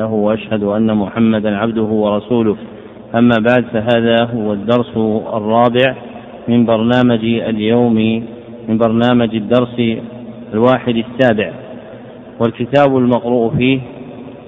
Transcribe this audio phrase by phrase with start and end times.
[0.00, 2.56] له وأشهد أن محمدا عبده ورسوله.
[3.14, 4.96] أما بعد فهذا هو الدرس
[5.34, 5.94] الرابع
[6.48, 8.24] من برنامج اليوم
[8.68, 9.76] من برنامج الدرس
[10.54, 11.52] الواحد السابع.
[12.40, 13.80] والكتاب المقروء فيه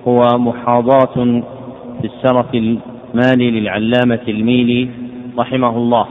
[0.09, 1.43] هو محاضرة
[2.01, 4.89] في السرف المالي للعلامة الميلي
[5.39, 6.07] رحمه الله.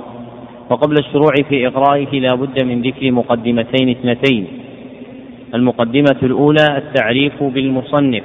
[0.70, 4.48] وقبل الشروع في إقرائه لا بد من ذكر مقدمتين اثنتين.
[5.56, 8.24] المقدمة الأولى التعريف بالمصنف.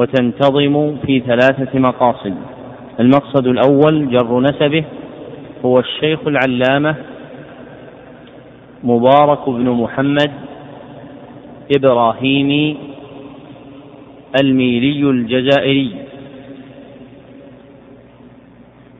[0.00, 2.34] وتنتظم في ثلاثة مقاصد.
[3.00, 4.84] المقصد الأول جر نسبه
[5.64, 6.94] هو الشيخ العلامة
[8.84, 10.30] مبارك بن محمد
[11.76, 12.76] إبراهيمي
[14.42, 15.92] الميلي الجزائري.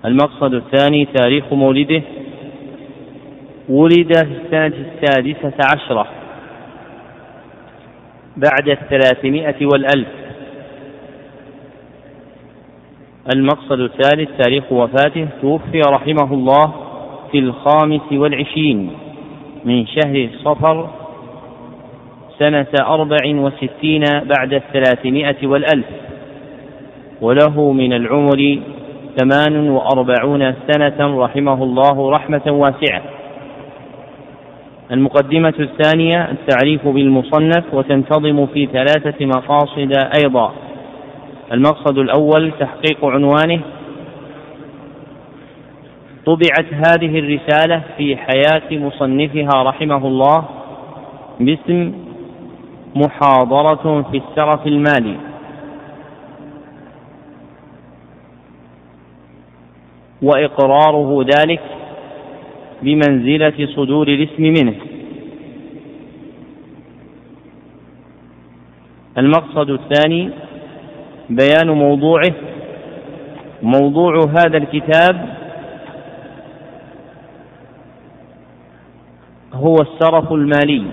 [0.05, 2.03] المقصد الثاني تاريخ مولده.
[3.69, 6.07] ولد في السنة السادسة عشرة.
[8.37, 10.30] بعد الثلاثمائة والألف.
[13.29, 16.73] المقصد الثالث تاريخ وفاته توفي رحمه الله
[17.33, 18.91] في الخامس والعشرين
[19.65, 20.89] من شهر صفر
[22.39, 25.87] سنة أربع وستين بعد الثلاثمائة والألف
[27.21, 28.59] وله من العمر
[29.19, 33.03] ثمان وأربعون سنة رحمه الله رحمة واسعة.
[34.91, 40.53] المقدمة الثانية التعريف بالمصنف وتنتظم في ثلاثة مقاصد أيضا.
[41.53, 43.61] المقصد الأول تحقيق عنوانه
[46.27, 50.45] طبعت هذه الرسالة في حياة مصنفها رحمه الله
[51.41, 51.93] باسم
[52.97, 55.17] محاضرة في السرف المالي.
[60.23, 61.61] وإقراره ذلك
[62.83, 64.75] بمنزلة صدور الاسم منه.
[69.19, 70.31] المقصد الثاني
[71.31, 72.35] بيان موضوعه
[73.63, 75.37] موضوع هذا الكتاب
[79.55, 80.87] هو السرف المالي.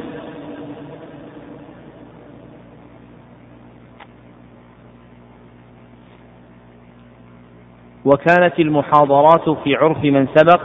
[8.06, 10.62] وكانت المحاضرات في عرف من سبق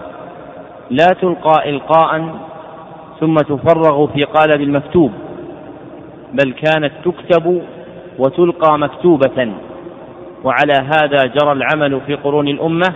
[0.91, 2.37] لا تلقى إلقاء
[3.21, 5.13] ثم تفرغ في قالب المكتوب
[6.33, 7.63] بل كانت تكتب
[8.19, 9.53] وتلقى مكتوبة.
[10.45, 12.95] وعلى هذا جرى العمل في قرون الأمة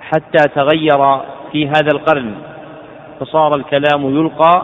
[0.00, 1.20] حتى تغير
[1.52, 2.34] في هذا القرن
[3.20, 4.62] فصار الكلام يلقى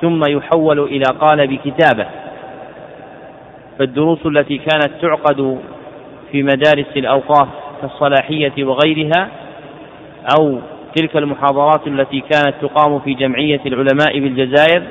[0.00, 2.06] ثم يحول إلى قالب كتابة
[3.78, 5.58] فالدروس التي كانت تعقد
[6.32, 7.48] في مدارس الأوقاف
[7.82, 9.28] كالصلاحية وغيرها
[10.38, 10.58] أو
[10.96, 14.82] تلك المحاضرات التي كانت تقام في جمعية العلماء بالجزائر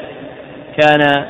[0.81, 1.25] كان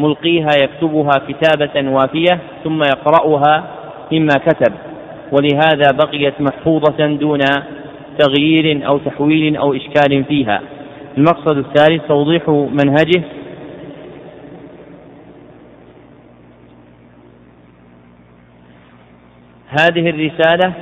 [0.00, 3.64] ملقيها يكتبها كتابة وافية ثم يقرأها
[4.12, 4.72] مما كتب.
[5.32, 7.40] ولهذا بقيت محفوظة دون
[8.18, 10.60] تغيير أو تحويل أو إشكال فيها.
[11.18, 13.22] المقصد الثالث توضيح منهجه.
[19.68, 20.72] هذه الرسالة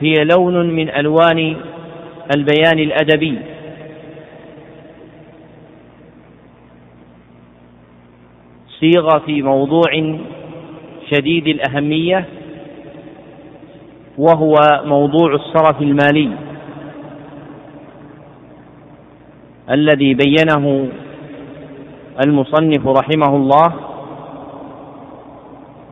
[0.00, 1.56] هي لون من ألوان
[2.36, 3.38] البيان الأدبي.
[8.84, 10.18] صيغ في موضوع
[11.10, 12.24] شديد الأهمية
[14.18, 16.30] وهو موضوع الصرف المالي
[19.70, 20.88] الذي بينه
[22.26, 23.74] المصنف رحمه الله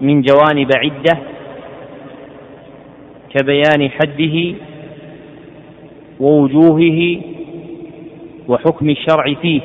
[0.01, 1.19] من جوانب عدة
[3.35, 4.55] كبيان حده
[6.21, 7.21] ووجوهه
[8.49, 9.61] وحكم الشرع فيه.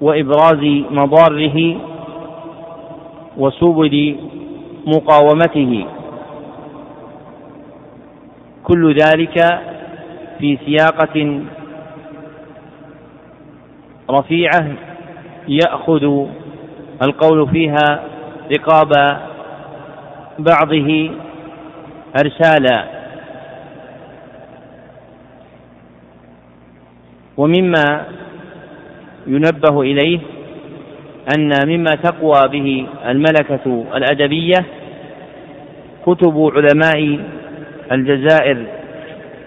[0.00, 1.76] وإبراز مضاره
[3.36, 4.16] وسبل
[4.86, 5.86] مقاومته.
[8.64, 9.60] كل ذلك
[10.38, 11.40] في سياقة
[14.10, 14.72] رفيعة
[15.48, 16.26] يأخذ
[17.02, 18.02] القول فيها
[18.52, 19.18] رقاب
[20.38, 21.10] بعضه
[22.24, 22.84] أرسالا.
[27.36, 28.04] ومما
[29.28, 30.18] ينبه إليه
[31.36, 34.64] أن مما تقوى به الملكة الأدبية
[36.06, 37.18] كتب علماء
[37.92, 38.64] الجزائر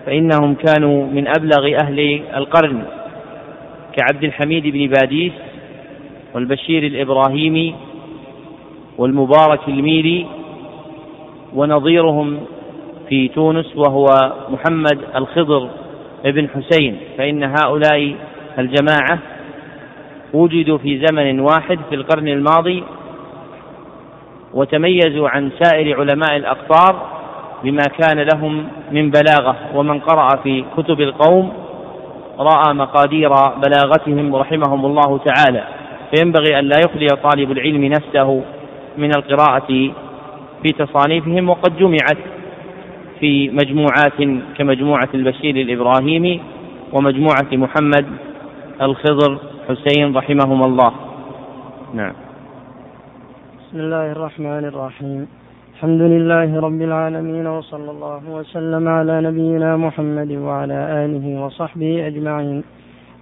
[0.05, 2.83] فإنهم كانوا من أبلغ أهل القرن
[3.93, 5.31] كعبد الحميد بن باديس
[6.35, 7.75] والبشير الإبراهيمي
[8.97, 10.27] والمبارك الميلي
[11.55, 12.39] ونظيرهم
[13.09, 14.05] في تونس وهو
[14.49, 15.69] محمد الخضر
[16.25, 18.15] بن حسين فإن هؤلاء
[18.59, 19.19] الجماعة
[20.33, 22.83] وجدوا في زمن واحد في القرن الماضي
[24.53, 27.07] وتميزوا عن سائر علماء الأقطار
[27.63, 29.55] بما كان لهم من بلاغة.
[29.75, 31.53] ومن قرأ في كتب القوم
[32.39, 33.29] رأى مقادير
[33.63, 35.63] بلاغتهم رحمهم الله تعالى.
[36.15, 38.43] فينبغي أن لا يخلي طالب العلم نفسه
[38.97, 39.91] من القراءة
[40.63, 42.17] في تصانيفهم وقد جمعت
[43.19, 46.41] في مجموعات كمجموعة البشير الإبراهيمي
[46.93, 48.05] ومجموعة محمد
[48.81, 49.37] الخضر
[49.69, 50.91] حسين رحمهما الله
[51.93, 52.13] نعم.
[53.59, 55.27] بسم الله الرحمن الرحيم.
[55.73, 62.63] الحمد لله رب العالمين وصلى الله وسلم على نبينا محمد وعلى آله وصحبه أجمعين.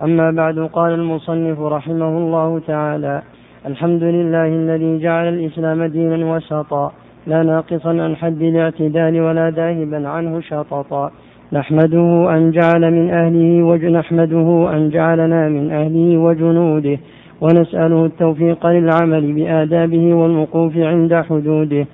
[0.04, 3.22] أما بعد قال المصنف رحمه الله تعالى
[3.66, 6.92] الحمد لله الذي جعل الإسلام دينا وسطا
[7.28, 11.12] لا ناقصا عن حد الاعتدال ولا ذاهبا عنه شططا.
[11.54, 16.98] نحمده أن جعل من أهله ونحمده أن جعلنا من أهله وجنوده
[17.42, 21.86] ونسأله التوفيق للعمل بآدابه والوقوف عند حدوده.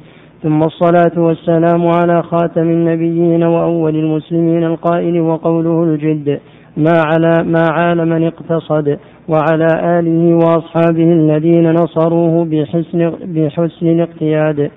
[0.44, 6.40] ثم الصلاة والسلام على خاتم النبيين وأول المسلمين القائل وقوله الجد
[6.78, 8.98] ما على ما عال من اقتصد
[9.28, 14.72] وعلى آله وأصحابه الذين نصروه بحسن بحسن الاقتياد.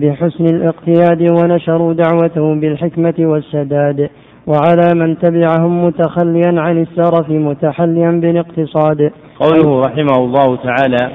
[0.00, 4.10] بحسن الاقتياد ونشروا دعوته بالحكمة والسداد
[4.46, 9.12] وعلى من تبعهم متخليا عن السرف متحليا بالاقتصاد.
[9.40, 11.10] قوله رحمه الله تعالى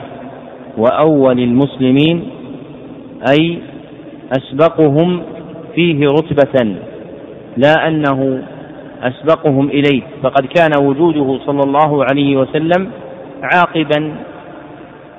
[0.78, 2.24] وأول المسلمين
[3.30, 3.60] أي
[4.38, 5.22] أسبقهم
[5.76, 6.76] فيه رتبة
[7.58, 8.44] لا أنه
[9.02, 10.02] أسبقهم إليه.
[10.24, 12.88] فقد كان وجوده صلى الله عليه وسلم
[13.44, 14.14] عاقبا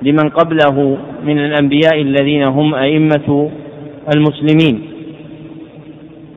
[0.01, 3.49] لمن قبله من الأنبياء الذين هم أئمة
[4.15, 4.81] المسلمين.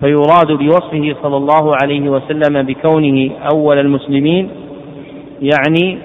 [0.00, 4.48] فيراد بوصفه صلى الله عليه وسلم بكونه أول المسلمين
[5.42, 5.98] يعني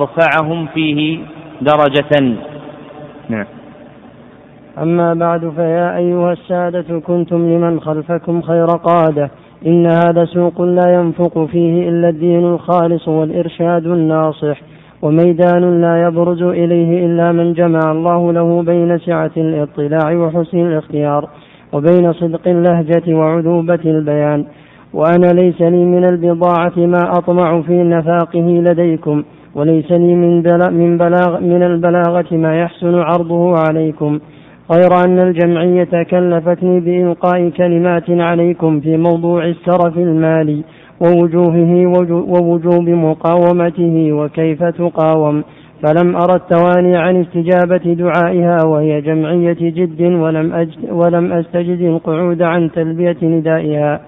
[0.00, 1.18] أرفعهم فيه
[1.60, 2.36] درجة.
[3.28, 3.46] نعم.
[4.82, 9.30] أما بعد فيا أيها السادة كنتم لمن خلفكم خير قادة.
[9.66, 14.60] إن هذا سوق لا ينفق فيه إلا الدين الخالص والإرشاد الناصح.
[15.02, 21.28] وميدان لا يبرز إليه إلا من جمع الله له بين سعة الاطلاع وحسن الاختيار
[21.72, 24.44] وبين صدق اللهجة وعذوبة البيان.
[24.92, 29.22] وأنا ليس لي من البضاعة ما أطمع في نفاقه لديكم
[29.54, 34.18] وليس لي من, من, بلاغ من البلاغة ما يحسن عرضه عليكم.
[34.72, 40.64] غير أن الجمعية كلفتني بإلقاء كلمات عليكم في موضوع السرف المالي.
[41.02, 41.72] ووجوهه
[42.10, 45.42] ووجوب مقاومته وكيف تقاوم.
[45.82, 52.70] فلم أرى التواني عن استجابة دعائها وهي جمعية جد ولم, أجد ولم أستجد القعود عن
[52.70, 54.00] تلبية ندائها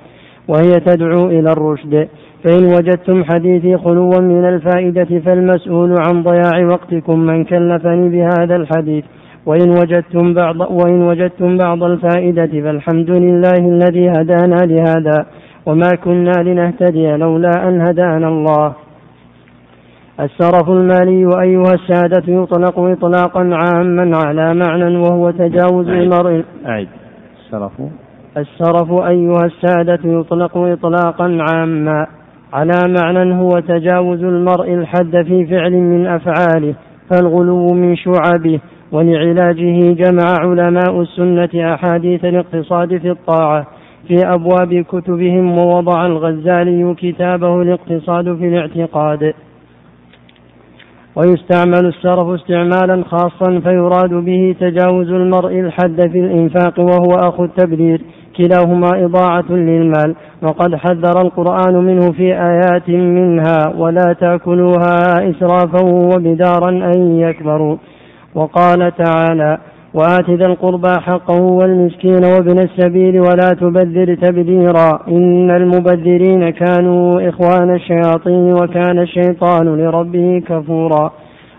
[0.49, 2.09] وهي تدعو إلى الرشد.
[2.45, 9.05] فإن وجدتم حديثي خلوا من الفائدة فالمسؤول عن ضياع وقتكم من كلفني بهذا الحديث.
[9.47, 15.27] وإن وجدتم بعض وإن وجدتم بعض الفائدة فالحمد لله الذي هدانا لهذا.
[15.67, 18.75] وما كنا لنهتدي لولا أن هدانا الله.
[20.21, 26.45] السرف المالي أيها السادة يطلق إطلاقا عاما على معنى وهو تجاوز المرء.
[26.67, 26.89] أعد.
[27.47, 27.73] السرف
[28.37, 32.07] السرف أيها السادة يطلق إطلاقا عاما
[32.53, 36.75] على معنى هو تجاوز المرء الحد في فعل من أفعاله
[37.11, 38.61] فالغلو من شعبه
[38.93, 43.67] ولعلاجه جمع علماء السنة أحاديث الاقتصاد في الطاعة.
[44.09, 49.35] في أبواب كتبهم ووضع الغزالي كتابه الاقتصاد في الاعتقاد.
[51.17, 58.01] ويستعمل السرف استعمالا خاصا فيراد به تجاوز المرء الحد في الإنفاق وهو أخو التبذير.
[58.37, 60.15] كلاهما إضاعة للمال.
[60.43, 63.75] وقد حذر القرآن منه في آيات منها.
[63.77, 67.77] ولا تأكلوها إسرافا وبدارا أن يكبروا.
[68.35, 69.59] وقال تعالى
[69.95, 78.53] وآت ذا القربى حقه والمسكين وابن السبيل ولا تبذر تبذيرا إن المبذرين كانوا إخوان الشياطين
[78.53, 81.13] وكان الشيطان لربه كفورا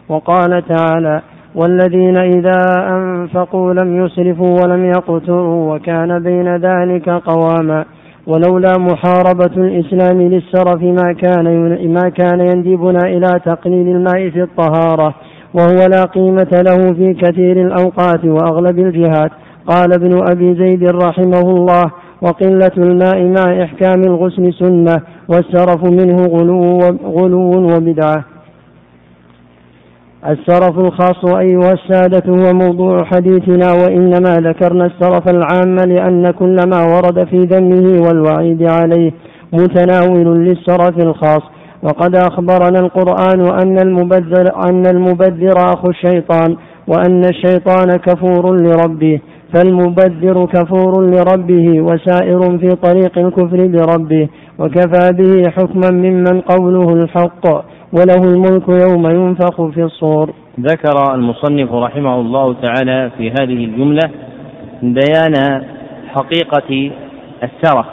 [0.10, 1.22] وقال تعالى
[1.56, 7.86] والذين إذا أنفقوا لم يسرفوا ولم يقتروا وكان بين ذلك قواما
[8.28, 11.46] ولولا محاربة الإسلام للسرف ما كان
[11.94, 15.16] ما كان يندبنا إلى تقليل الماء في الطهارة
[15.58, 19.32] وهو لا قيمة له في كثير الأوقات وأغلب الجهات.
[19.68, 21.84] قال ابن أبي زيد رحمه الله
[22.22, 24.96] وقلة الماء مع إحكام الغسل سنة
[25.30, 28.26] والسرف منه غلو, غلو وبدعة.
[30.30, 37.28] السرف الخاص أيها السادة هو موضوع حديثنا وإنما ذكرنا السرف العام لأن كل ما ورد
[37.28, 39.12] في ذمه والوعيد عليه
[39.54, 41.42] متناول للسرف الخاص.
[41.86, 46.56] وقد أخبرنا القرآن أن المبذر أن المبذر أخو الشيطان
[46.88, 49.20] وأن الشيطان كفور لربه
[49.54, 57.48] فالمبذر كفور لربه وسائر في طريق الكفر بربه وكفى به حكما ممن قوله الحق
[57.94, 60.34] وله الملك يوم ينفخ في الصور.
[60.60, 64.10] ذكر المصنف رحمه الله تعالى في هذه الجملة
[64.84, 65.64] بيان
[66.08, 66.92] حقيقة
[67.44, 67.86] السرف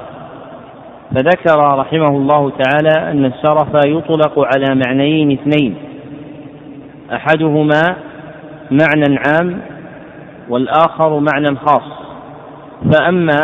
[1.14, 5.74] فذكر رحمه الله تعالى أن السرف يطلق على معنيين اثنين.
[7.12, 7.82] أحدهما
[8.70, 9.60] معنى عام
[10.48, 12.02] والآخر معنى خاص.
[12.92, 13.40] فأما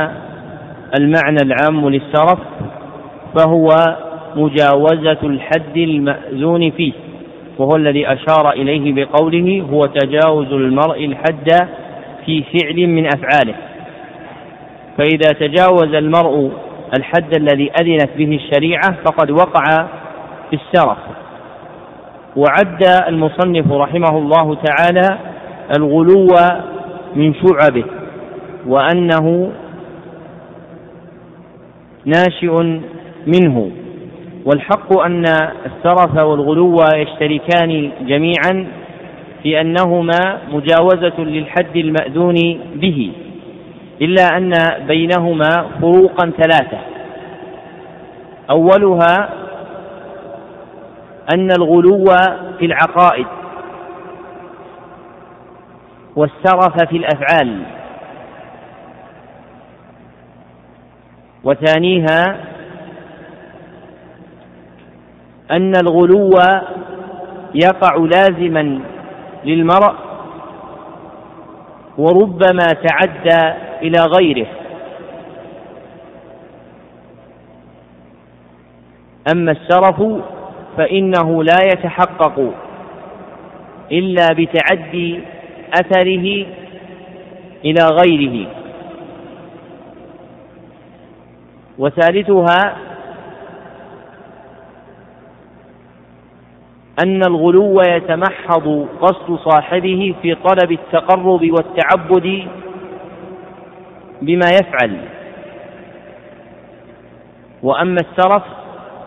[0.99, 2.39] المعنى العام للسرف
[3.37, 3.69] فهو
[4.37, 6.93] مجاوزة الحد المأذون فيه
[7.59, 11.69] وهو الذي أشار إليه بقوله هو تجاوز المرء الحد
[12.27, 13.55] في فعل من أفعاله
[14.99, 16.51] فإذا تجاوز المرء
[16.97, 19.87] الحد الذي أذنت به الشريعة فقد وقع
[20.51, 20.99] في السرف
[22.37, 25.19] وعد المصنف رحمه الله تعالى
[25.79, 26.27] الغلو
[27.17, 27.85] من شعبه
[28.67, 29.53] وأنه
[32.05, 32.81] ناشئ
[33.27, 33.71] منه.
[34.45, 35.25] والحق أن
[35.67, 38.67] السرف والغلو يشتركان جميعا
[39.43, 42.35] في أنهما مجاوزة للحد المأذون
[42.75, 43.13] به.
[44.03, 44.53] إلا أن
[44.87, 46.79] بينهما فروقا ثلاثة.
[48.51, 49.29] أولها
[51.35, 52.05] أن الغلو
[52.59, 53.27] في العقائد
[56.17, 57.63] والسرف في الأفعال.
[61.45, 62.37] وثانيها
[65.51, 66.31] أن الغلو
[67.55, 68.81] يقع لازما
[69.45, 70.08] للمرء
[71.99, 74.47] وربما تعدى إلى غيره.
[79.33, 80.23] أما السرف
[80.77, 82.55] فإنه لا يتحقق
[83.93, 85.21] إلا بتعدي
[85.75, 86.47] أثره
[87.65, 88.47] إلى غيره.
[91.79, 92.88] وثالثها
[97.05, 102.47] أن الغلو يتمحض قصد صاحبه في طلب التقرب والتعبد
[104.23, 104.97] بما يفعل.
[107.63, 108.43] وأما السرف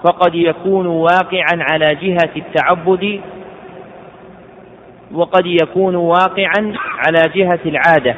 [0.04, 3.22] فقد يكون واقعا على جهة التعبد
[5.14, 8.16] وقد يكون واقعا على جهة العادة.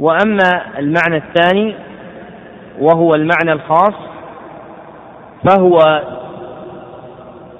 [0.00, 1.89] وأما المعنى الثاني
[2.80, 3.94] وهو المعنى الخاص
[5.48, 6.02] فهو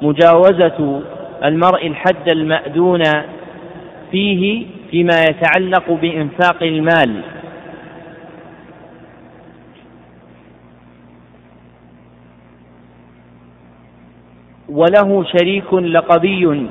[0.03, 1.03] مجاوزة
[1.45, 3.03] المرء الحد المأذون
[4.11, 7.23] فيه فيما يتعلق بإنفاق المال.
[14.69, 16.67] وله شريك لقبي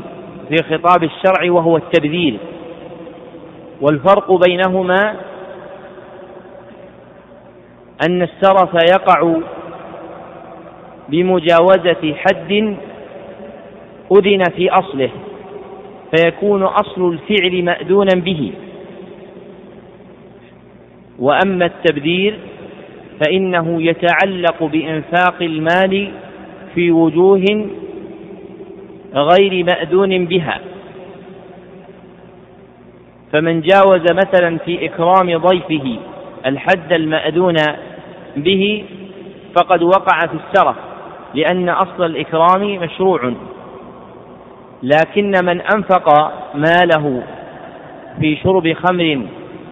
[0.50, 2.38] في خطاب الشرع وهو التبذير
[3.82, 5.16] والفرق بينهما
[8.08, 9.36] أن السرف يقع
[11.10, 12.78] بمجاوزة حد
[14.12, 15.10] أذن في أصله
[16.16, 18.52] فيكون أصل الفعل مأذونا به.
[21.20, 22.40] وأما التبذير
[23.26, 26.12] فإنه يتعلق بإنفاق المال
[26.76, 27.68] في وجوه
[29.14, 30.60] غير مأذون بها.
[33.34, 36.00] فمن جاوز مثلا في إكرام ضيفه
[36.46, 37.56] الحد المأذون
[38.38, 38.86] به
[39.56, 40.76] فقد وقع في السرف
[41.34, 43.34] لأن أصل الإكرام مشروع.
[44.84, 47.24] لكن من أنفق ماله
[48.20, 49.22] في شرب خمر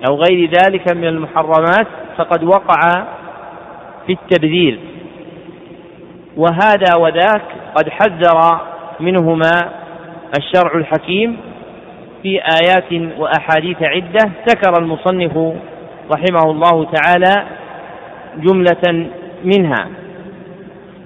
[0.09, 1.87] أو غير ذلك من المحرمات
[2.17, 3.05] فقد وقع
[4.07, 4.79] في التبذير.
[6.37, 7.41] وهذا وذاك
[7.75, 8.59] قد حذر
[8.99, 9.71] منهما
[10.37, 11.37] الشرع الحكيم
[12.23, 15.37] في آيات وأحاديث عدة ذكر المصنف
[16.11, 17.45] رحمه الله تعالى
[18.41, 19.09] جملة
[19.43, 19.87] منها.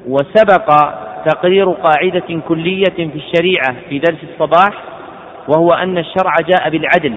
[0.07, 0.67] وسبق
[1.25, 4.83] تقرير قاعدة كلية في الشريعة في درس الصباح
[5.47, 7.15] وهو أن الشرع جاء بالعدل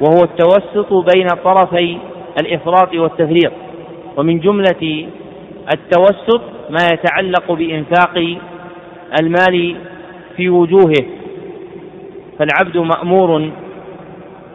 [0.00, 1.98] وهو التوسط بين طرفي
[2.40, 3.52] الإفراط والتفريط
[4.16, 5.08] ومن جملة
[5.74, 8.38] التوسط ما يتعلق بإنفاق
[9.20, 9.76] المال
[10.36, 11.04] في وجوهه.
[12.38, 13.50] فالعبد مأمور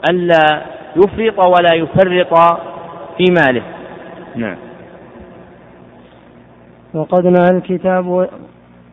[0.10, 0.62] ألا
[0.96, 2.60] يفرط ولا يفرط
[3.18, 3.64] في ماله.
[4.36, 4.58] نعم.
[6.94, 8.28] وقد نهى الكتاب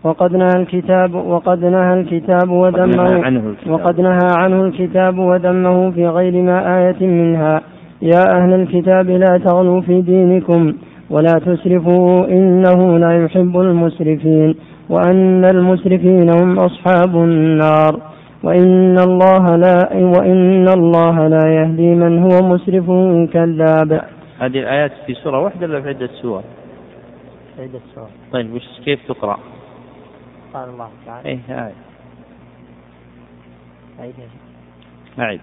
[0.05, 6.79] وقد نهى الكتاب وقد نهى الكتاب وذمه وقد نهى عنه الكتاب وذمه في غير ما
[6.79, 7.63] آية منها
[8.03, 10.75] يا أهل الكتاب لا تغلوا في دينكم
[11.11, 14.55] ولا تسرفوا إنه لا يحب المسرفين
[14.91, 18.01] وأن المسرفين هم أصحاب النار
[18.43, 22.87] وإن الله لا وإن الله لا يهدي من هو مسرف
[23.33, 24.01] كذاب.
[24.41, 26.43] هذه الآيات في سورة واحدة ولا في عدة سور؟
[27.61, 28.09] في عدة سور.
[28.33, 29.39] طيب وش كيف تقرأ؟
[30.55, 31.29] قال الله تعالى.
[31.29, 31.73] إيه آية.
[34.01, 34.15] أعيد
[35.19, 35.41] أعد.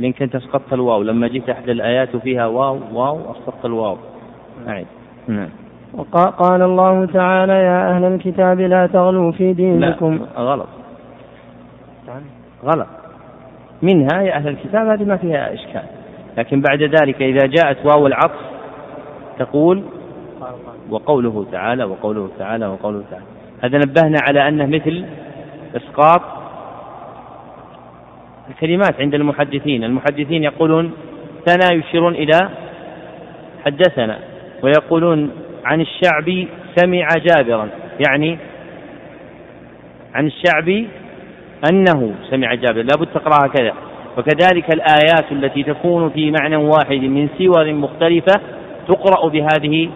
[0.00, 3.96] يمكن أسقطت الواو لما جيت أحد الآيات فيها واو واو أسقطت الواو.
[4.68, 4.86] أعد.
[5.28, 5.48] نعم.
[5.94, 10.68] وقال الله تعالى يا أهل الكتاب لا تغلوا في دينكم لا غلط
[12.64, 12.86] غلط
[13.82, 15.82] منها يا أهل الكتاب هذه ما فيها إشكال
[16.38, 18.40] لكن بعد ذلك إذا جاءت واو العطف
[19.38, 19.82] تقول
[20.90, 23.24] وقوله تعالى وقوله تعالى وقوله تعالى.
[23.62, 25.04] هذا نبهنا على أنه مثل
[25.76, 26.22] إسقاط
[28.50, 29.84] الكلمات عند المحدثين.
[29.84, 30.92] المحدثين يقولون
[31.46, 32.50] ثنا يشيرون إلى
[33.64, 34.18] حدثنا
[34.62, 35.30] ويقولون
[35.64, 37.68] عن الشعبي سمع جابرا
[38.08, 38.38] يعني
[40.14, 40.88] عن الشعبي
[41.70, 43.72] أنه سمع جابر لابد تقرأها كذا
[44.18, 48.40] وكذلك الآيات التي تكون في معنى واحد من سور مختلفة
[48.88, 49.90] تقرأ بهذه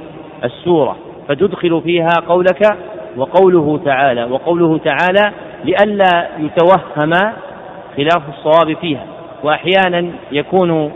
[0.45, 0.97] السورة
[1.29, 2.77] فتدخل فيها قولك
[3.17, 5.33] وقوله تعالى وقوله تعالى
[5.65, 7.13] لئلا يتوهم
[7.97, 9.07] خلاف الصواب فيها.
[9.43, 10.93] وأحيانا يكون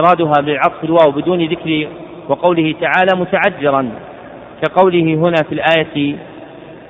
[0.00, 1.88] إرادها بعطف الواو بدون ذكر
[2.28, 3.90] وقوله تعالى متعجرا
[4.62, 6.16] كقوله هنا في الآية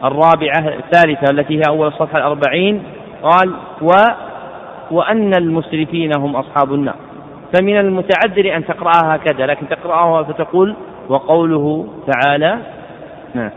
[0.04, 2.82] الرابعة الثالثة التي هي أول الصفحة الأربعين
[3.22, 3.50] قال
[3.82, 3.90] و
[4.90, 6.94] وأن المسرفين هم أصحاب النار.
[7.54, 10.74] فمن المتعذر أن تقرأها هكذا لكن تقرأها فتقول
[11.08, 12.58] وقوله تعالى
[13.34, 13.50] نعم.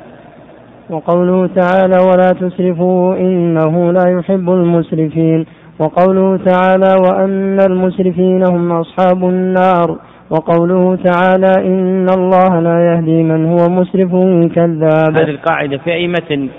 [0.89, 5.45] وقوله تعالى ولا تسرفوا إنه لا يحب المسرفين.
[5.79, 9.97] وقوله تعالى وأن المسرفين هم أصحاب النار.
[10.29, 14.11] وقوله تعالى إن الله لا يهدي من هو مسرف
[14.55, 15.17] كذاب.
[15.17, 16.49] هذه القاعدة في أي متن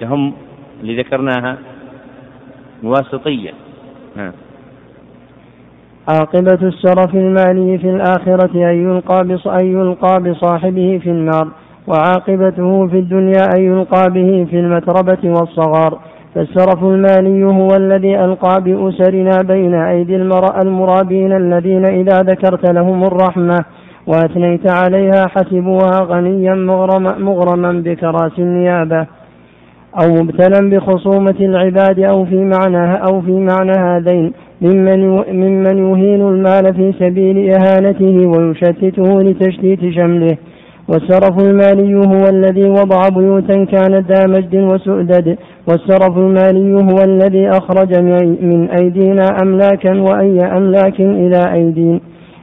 [0.00, 0.32] تهم
[0.80, 1.56] اللي ذكرناها؟
[2.82, 3.52] واسطية.
[4.16, 4.32] نعم.
[6.08, 11.48] عاقبة الشرف المالي في الآخرة أن يلقى أن يلقى بصاحبه في النار
[11.86, 15.98] وعاقبته في الدنيا أن يلقى به في المتربة والصغار.
[16.34, 23.64] فالشرف المالي هو الذي ألقى بأسرنا بين أيدي المرأة المرابين الذين إذا ذكرت لهم الرحمة
[24.06, 29.06] وأثنيت عليها حسبوها غنيا مغرما, مغرما بكراس النيابة.
[30.02, 35.00] أو مبتلا بخصومة العباد أو في معنى أو في معنى هذين ممن
[35.32, 40.36] ممن يهين المال في سبيل إهانته ويشتته لتشتيت شمله.
[40.88, 45.38] والسرف المالي هو الذي وضع بيوتا كانت ذا مجد وسؤدد.
[45.68, 47.98] والسرف المالي هو الذي أخرج
[48.42, 52.00] من أيدينا أملاكا وأي أملاك إلى أيدين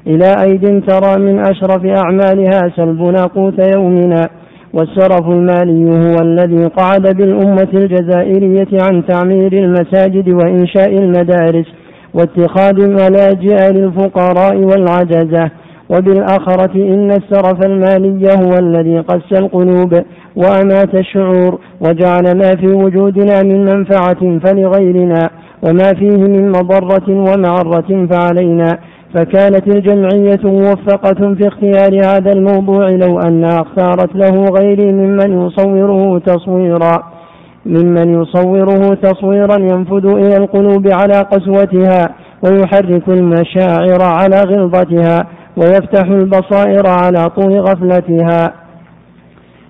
[0.07, 4.29] إلى أيد ترى من أشرف أعمالها سلبنا قوت يومنا.
[4.73, 11.65] والسرف المالي هو الذي قعد بالأمة الجزائرية عن تعمير المساجد وإنشاء المدارس
[12.13, 15.51] واتخاذ الملاجئ للفقراء والعجزة.
[15.89, 19.93] وبالآخرة إن السرف المالي هو الذي قس القلوب
[20.36, 25.29] وأمات الشعور وجعل ما في وجودنا من منفعة فلغيرنا
[25.63, 28.79] وما فيه من مضرة ومعرة فعلينا.
[29.13, 37.04] فكانت الجمعية موفقة في اختيار هذا الموضوع لو أنها اختارت له غيري ممن يصوره تصويرا
[37.65, 42.10] ممن يصوره تصويرا ينفذ إلى القلوب على قسوتها
[42.43, 48.54] ويحرك المشاعر على غلظتها ويفتح البصائر على طول غفلتها.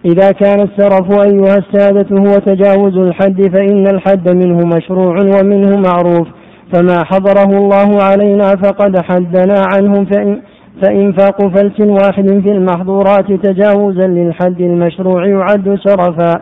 [0.06, 6.28] إذا كان السرف أيها السادة هو تجاوز الحد فإن الحد منه مشروع ومنه معروف
[6.74, 10.42] فما حضره الله علينا فقد حدنا عنه فإن
[10.84, 16.42] فإنفاق فلس واحد في المحظورات تجاوزا للحد المشروع يعد سرفا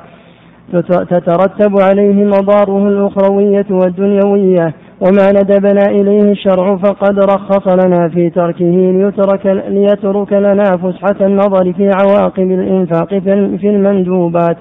[1.10, 9.46] تترتب عليه مضاره الأخروية والدنيوية وما ندبنا إليه الشرع فقد رخص لنا في تركه ليترك,
[9.68, 13.10] ليترك لنا فسحة النظر في عواقب الإنفاق
[13.58, 14.58] في المندوبات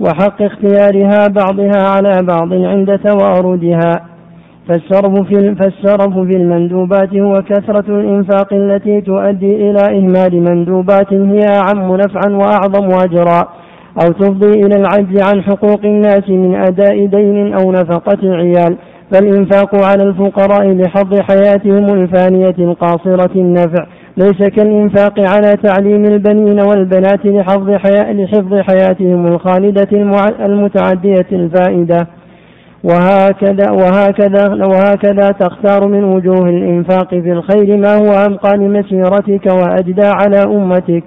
[0.00, 4.17] وحق اختيارها بعضها على بعض عند تواردها.
[4.68, 11.96] فالسرف في فالسرف في المندوبات هو كثرة الإنفاق التي تؤدي إلى إهمال مندوبات هي أعم
[11.96, 13.48] نفعا وأعظم أجرا
[14.02, 18.76] أو تفضي إلى العجز عن حقوق الناس من أداء دين أو نفقة عيال.
[19.12, 23.86] فالإنفاق على الفقراء لحظ حياتهم الفانية القاصرة النفع.
[24.16, 29.88] ليس كالإنفاق على تعليم البنين والبنات لحفظ, حياة لحفظ حياتهم الخالدة
[30.44, 32.17] المتعدية الفائدة.
[32.84, 40.42] وهكذا وهكذا وهكذا تختار من وجوه الإنفاق في الخير ما هو أبقى لمسيرتك وأجدى على
[40.56, 41.04] أمتك.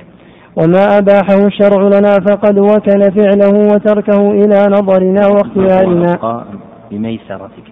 [0.56, 6.44] وما أباحه الشرع لنا فقد وكل فعله وتركه إلى نظرنا واختيارنا.
[6.92, 7.72] بميسرتك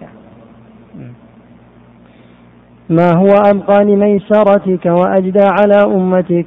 [2.88, 6.46] ما هو أبقى لميسرتك وأجدى على أمتك.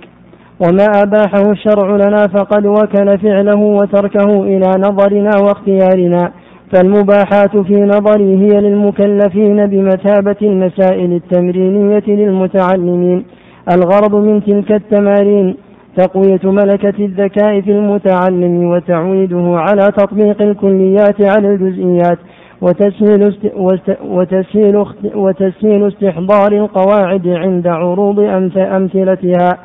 [0.59, 6.31] وما أباحه الشرع لنا فقد وكل فعله وتركه إلى نظرنا واختيارنا.
[6.73, 13.25] فالمباحات في نظري هي للمكلفين بمثابة المسائل التمرينية للمتعلمين.
[13.75, 15.55] الغرض من تلك التمارين
[15.97, 22.17] تقوية ملكة الذكاء في المتعلم وتعويده على تطبيق الكليات على الجزئيات
[22.61, 23.33] وتسهيل
[24.05, 28.19] وتسهيل وتسهيل استحضار القواعد عند عروض
[28.59, 29.57] أمثلتها.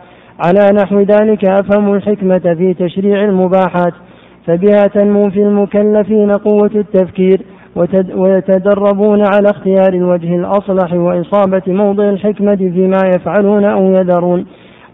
[0.46, 3.92] على نحو ذلك أفهم الحكمة في تشريع المباحات.
[4.48, 7.42] فبها تنمو في المكلفين قوة التفكير
[8.16, 14.46] ويتدربون على اختيار الوجه الأصلح وإصابة موضع الحكمة فيما يفعلون أو يذرون.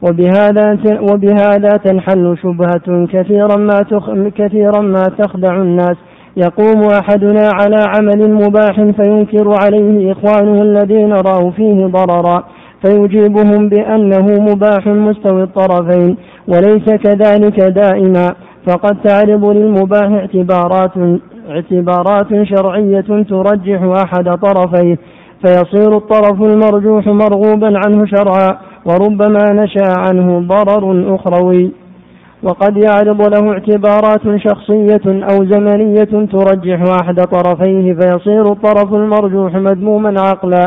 [0.03, 0.79] وبهذا
[1.13, 5.97] وبهذا تنحل شبهة كثيرا ما تخ كثيرا ما تخدع الناس.
[6.37, 12.45] يقوم أحدنا على عمل مباح فينكر عليه إخوانه الذين رأوا فيه ضررا.
[12.87, 16.17] فيجيبهم بأنه مباح مستوي الطرفين
[16.49, 18.35] وليس كذلك دائما.
[18.67, 24.99] فقد تعرض للمباح اعتبارات اعتبارات شرعية ترجح أحد طرفيه
[25.47, 31.71] فيصير الطرف المرجوح مرغوبا عنه شرعا وربما نشأ عنه ضرر أخروي.
[32.43, 40.65] وقد يعرض له اعتبارات شخصية أو زمنية ترجح أحد طرفيه فيصير الطرف المرجوح مذموما عقلا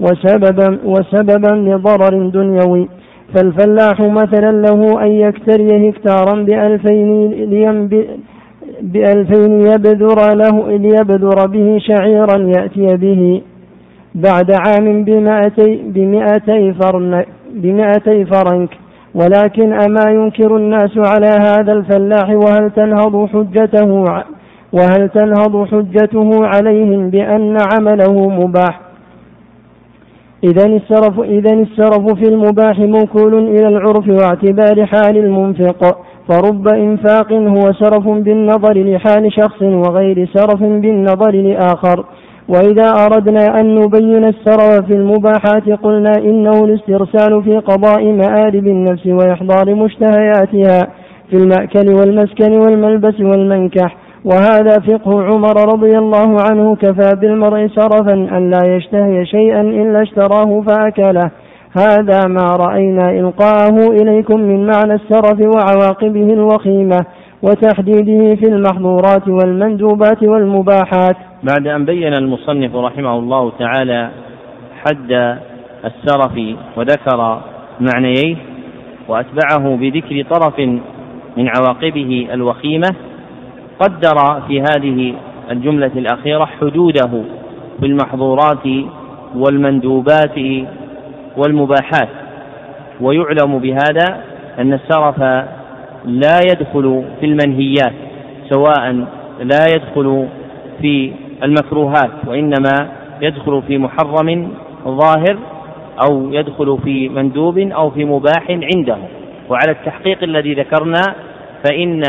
[0.00, 2.88] وسببا وسببا لضرر دنيوي.
[3.34, 7.30] فالفلاح مثلا له أن يكتري هكتارا بألفين
[8.82, 13.42] بألفين يبذر له ليبذر به شعيرا يأتي به.
[14.14, 18.70] بعد عام بمائتي, بمائتي, فرن بمائتي فرنك.
[19.14, 24.04] ولكن أما ينكر الناس على هذا الفلاح وهل تنهض حجته
[24.72, 28.87] وهل تنهض حجته عليهم بأن عمله مباح؟
[30.44, 35.98] إذا السرف إذا السرف في المباح موكول إلى العرف واعتبار حال المنفق
[36.28, 42.04] فرب إنفاق هو سرف بالنظر لحال شخص وغير سرف بالنظر لآخر.
[42.48, 49.74] وإذا أردنا أن نبين السرف في المباحات قلنا إنه الاسترسال في قضاء مآرب النفس وإحضار
[49.74, 50.88] مشتهياتها
[51.30, 53.96] في المأكل والمسكن والملبس والمنكح.
[54.24, 60.60] وهذا فقه عمر رضي الله عنه كفى بالمرء سرفا أن لا يشتهي شيئا إلا اشتراه
[60.60, 61.30] فأكله.
[61.76, 67.06] هذا ما رأينا إلقاءه إليكم من معنى السرف وعواقبه الوخيمة
[67.42, 71.16] وتحديده في المحظورات والمندوبات والمباحات.
[71.42, 74.10] بعد أن بين المصنف رحمه الله تعالى
[74.84, 75.38] حد
[75.84, 77.40] السرف وذكر
[77.80, 78.36] معنييه
[79.08, 80.58] وأتبعه بذكر طرف
[81.36, 82.88] من عواقبه الوخيمة
[83.80, 85.14] قدر في هذه
[85.50, 87.22] الجملة الأخيرة حدوده
[87.80, 88.66] في المحظورات
[89.34, 90.38] والمندوبات
[91.36, 92.08] والمباحات
[93.00, 94.22] ويعلم بهذا
[94.58, 95.18] أن السرف
[96.04, 97.92] لا يدخل في المنهيات
[98.50, 99.06] سواء
[99.40, 100.28] لا يدخل
[100.80, 101.12] في
[101.42, 102.88] المكروهات وإنما
[103.20, 104.48] يدخل في محرم
[104.84, 105.38] ظاهر
[106.08, 108.96] أو يدخل في مندوب أو في مباح عنده.
[109.48, 111.02] وعلى التحقيق الذي ذكرنا
[111.64, 112.02] فإن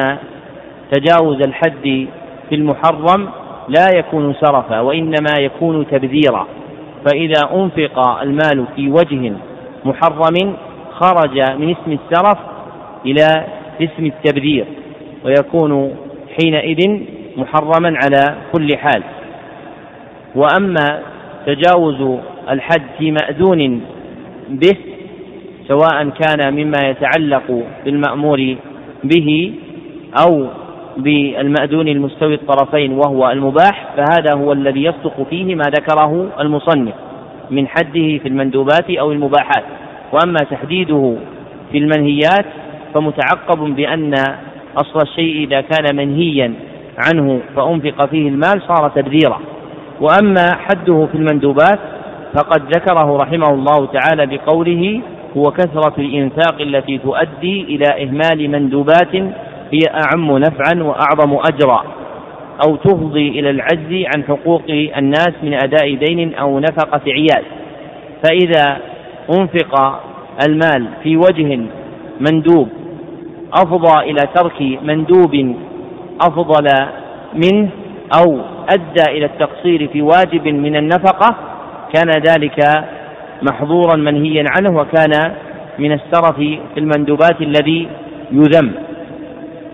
[0.92, 2.08] تجاوز الحد
[2.50, 3.30] في المحرم
[3.68, 6.48] لا يكون سرفا وإنما يكون تبذيرا.
[7.06, 9.34] فإذا أنفق المال في وجه
[9.86, 10.54] محرم
[10.92, 12.38] خرج من اسم السرف
[13.06, 13.46] إلى
[13.82, 14.66] اسم التبذير
[15.26, 15.96] ويكون
[16.42, 17.00] حينئذ
[17.38, 19.04] محرما على كل حال.
[20.36, 21.00] وأما
[21.46, 23.82] تجاوز الحد في مأذون
[24.50, 24.76] به
[25.68, 28.56] سواء كان مما يتعلق بالمأمور
[29.04, 29.54] به
[30.26, 30.48] أو
[30.98, 36.94] بالمأذون المستوي الطرفين وهو المباح فهذا هو الذي يصدق فيه ما ذكره المصنف
[37.52, 39.64] من حده في المندوبات أو المباحات.
[40.14, 41.16] وأما تحديده
[41.72, 42.46] في المنهيات
[42.94, 44.14] فمتعقب بأن
[44.78, 46.54] أصل الشيء إذا كان منهيا
[46.98, 49.40] عنه فأنفق فيه المال صار تبذيرا
[50.02, 51.80] وأما حده في المندوبات
[52.34, 55.02] فقد ذكره رحمه الله تعالى بقوله
[55.38, 59.16] هو كثرة الإنفاق التي تؤدي إلى إهمال مندوبات
[59.74, 61.84] هي أعم نفعا وأعظم أجرا
[62.68, 64.64] أو تفضي إلى العجز عن حقوق
[64.98, 67.44] الناس من أداء دين أو نفقة عيال.
[68.24, 68.78] فإذا
[69.40, 70.02] أنفق
[70.48, 71.60] المال في وجه
[72.20, 72.70] مندوب
[73.54, 75.56] أفضى إلى ترك مندوب
[76.22, 76.68] أفضل
[77.34, 77.70] منه
[78.20, 81.36] أو أدى إلى التقصير في واجب من النفقة
[81.94, 82.86] كان ذلك
[83.42, 85.32] محظورا منهيا عنه وكان
[85.80, 87.88] من السرف في المندوبات الذي
[88.32, 88.72] يذم.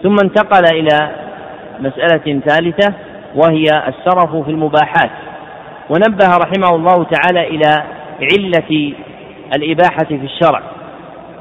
[0.06, 1.10] ثم انتقل إلى
[1.80, 2.94] مسألة ثالثة
[3.36, 5.12] وهي السرف في المباحات.
[5.90, 7.84] ونبه رحمه الله تعالى إلى
[8.22, 8.94] علة
[9.56, 10.62] الإباحة في الشرع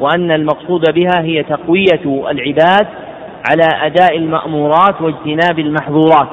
[0.01, 2.87] وأن المقصود بها هي تقوية العباد
[3.51, 6.29] على أداء المأمورات واجتناب المحظورات.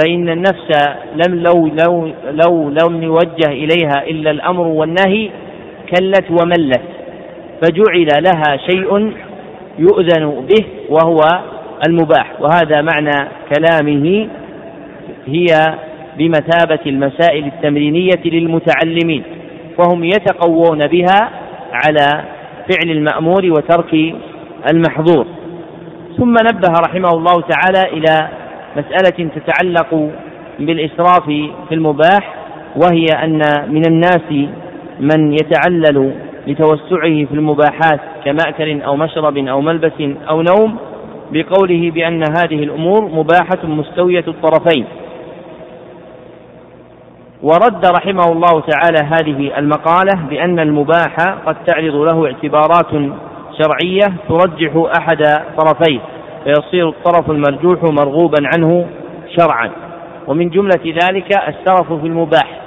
[0.00, 5.30] فإن النفس لم لو لو لو لم يوجه إليها إلا الأمر والنهي
[5.90, 6.82] كلت وملت
[7.62, 9.12] فجعل لها شيء
[9.78, 11.20] يؤذن به وهو
[11.88, 12.40] المباح.
[12.40, 14.28] وهذا معنى كلامه
[15.26, 15.46] هي
[16.18, 19.22] بمثابة المسائل التمرينية للمتعلمين
[19.78, 21.30] فهم يتقوون بها
[21.72, 22.24] على
[22.70, 24.14] فعل المأمور وترك
[24.72, 25.26] المحظور.
[26.18, 28.28] ثم نبه رحمه الله تعالى إلى
[28.76, 30.10] مسألة تتعلق
[30.58, 31.24] بالإسراف
[31.68, 32.34] في المباح
[32.76, 34.48] وهي أن من الناس
[35.00, 36.14] من يتعلل
[36.48, 39.92] لتوسعه في المباحات كمأكل أو مشرب أو ملبس
[40.28, 40.76] أو نوم
[41.32, 44.84] بقوله بأن هذه الأمور مباحة مستوية الطرفين.
[47.42, 53.12] ورد رحمه الله تعالى هذه المقالة بأن المباح قد تعرض له اعتبارات
[53.62, 55.24] شرعية ترجح أحد
[55.58, 56.00] طرفيه
[56.44, 58.86] فيصير الطرف المرجوح مرغوبا عنه
[59.38, 59.70] شرعا.
[60.26, 62.60] ومن جملة ذلك السرف في المباح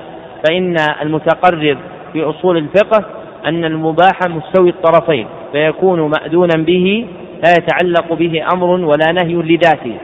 [0.48, 1.78] فإن المتقرر
[2.14, 3.06] في أصول الفقه
[3.46, 7.08] أن المباح مستوي الطرفين فيكون مأذونا به
[7.44, 9.98] لا يتعلق به أمر ولا نهي لذاته.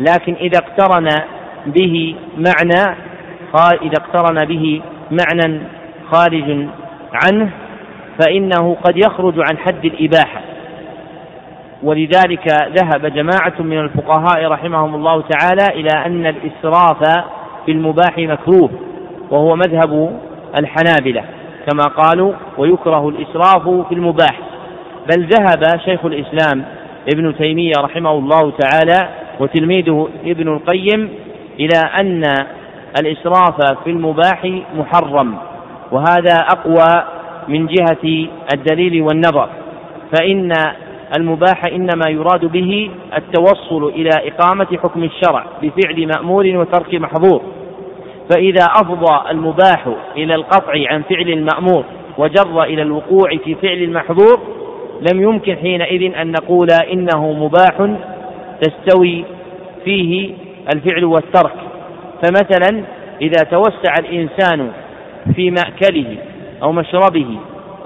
[0.00, 1.08] لكن إذا اقترن
[1.66, 2.96] به معنى
[3.82, 5.60] إذا اقترن به معنى
[6.12, 6.66] خارج
[7.12, 7.50] عنه
[8.18, 10.40] فإنه قد يخرج عن حد الإباحة.
[11.82, 17.24] ولذلك ذهب جماعة من الفقهاء رحمهم الله تعالى إلى أن الإسراف
[17.66, 18.70] في المباح مكروه
[19.30, 20.20] وهو مذهب
[20.58, 21.24] الحنابلة.
[21.66, 24.40] كما قالوا ويكره الإسراف في المباح.
[25.10, 26.64] بل ذهب شيخ الإسلام
[27.14, 29.08] ابن تيمية رحمه الله تعالى
[29.40, 31.08] وتلميذه ابن القيم
[31.60, 32.24] إلى أن
[33.00, 35.38] الإسراف في المباح محرم
[35.92, 37.04] وهذا أقوى
[37.48, 39.48] من جهة الدليل والنظر.
[40.18, 40.52] فإن
[41.18, 47.42] المباح إنما يراد به التوصل إلى إقامة حكم الشرع بفعل مأمور وترك محظور.
[48.30, 51.84] فإذا أفضى المباح إلى القطع عن فعل المأمور
[52.18, 54.40] وجر إلى الوقوع في فعل المحظور
[55.12, 57.96] لم يمكن حينئذ أن نقول إنه مباح
[58.60, 59.24] تستوي
[59.84, 60.30] فيه
[60.74, 61.54] الفعل والترك.
[62.22, 62.84] فمثلا
[63.20, 64.70] إذا توسع الإنسان
[65.34, 66.16] في مأكله
[66.62, 67.36] أو مشربه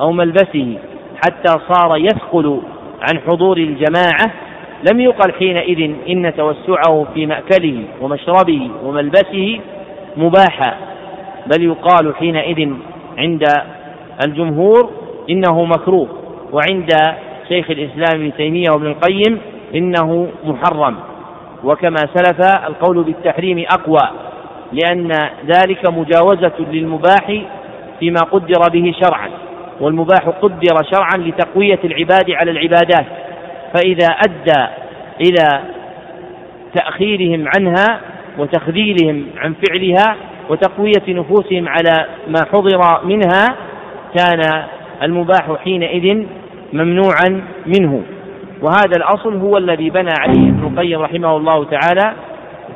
[0.00, 0.78] أو ملبسه
[1.24, 2.60] حتى صار يثقل
[3.00, 4.32] عن حضور الجماعة
[4.92, 9.60] لم يقل حينئذ إن توسعه في مأكله ومشربه وملبسه
[10.16, 10.74] مباحا
[11.46, 12.70] بل يقال حينئذ
[13.18, 13.44] عند
[14.26, 14.90] الجمهور
[15.30, 16.08] إنه مكروه
[16.52, 16.90] وعند
[17.48, 19.40] شيخ الإسلام ابن تيمية وابن القيم
[19.74, 20.96] إنه محرم.
[21.64, 24.10] وكما سلف القول بالتحريم أقوى
[24.72, 25.12] لأن
[25.46, 27.42] ذلك مجاوزة للمباح
[28.00, 29.30] فيما قدر به شرعا
[29.80, 33.06] والمباح قدر شرعا لتقوية العباد على العبادات.
[33.74, 34.66] فإذا أدى
[35.20, 35.60] إلى
[36.74, 38.00] تأخيرهم عنها
[38.38, 40.16] وتخذيلهم عن فعلها
[40.50, 43.46] وتقوية نفوسهم على ما حضر منها
[44.18, 44.64] كان
[45.02, 46.24] المباح حينئذ
[46.72, 48.02] ممنوعا منه.
[48.62, 52.12] وهذا الأصل هو الذي بنى عليه ابن القيم رحمه الله تعالى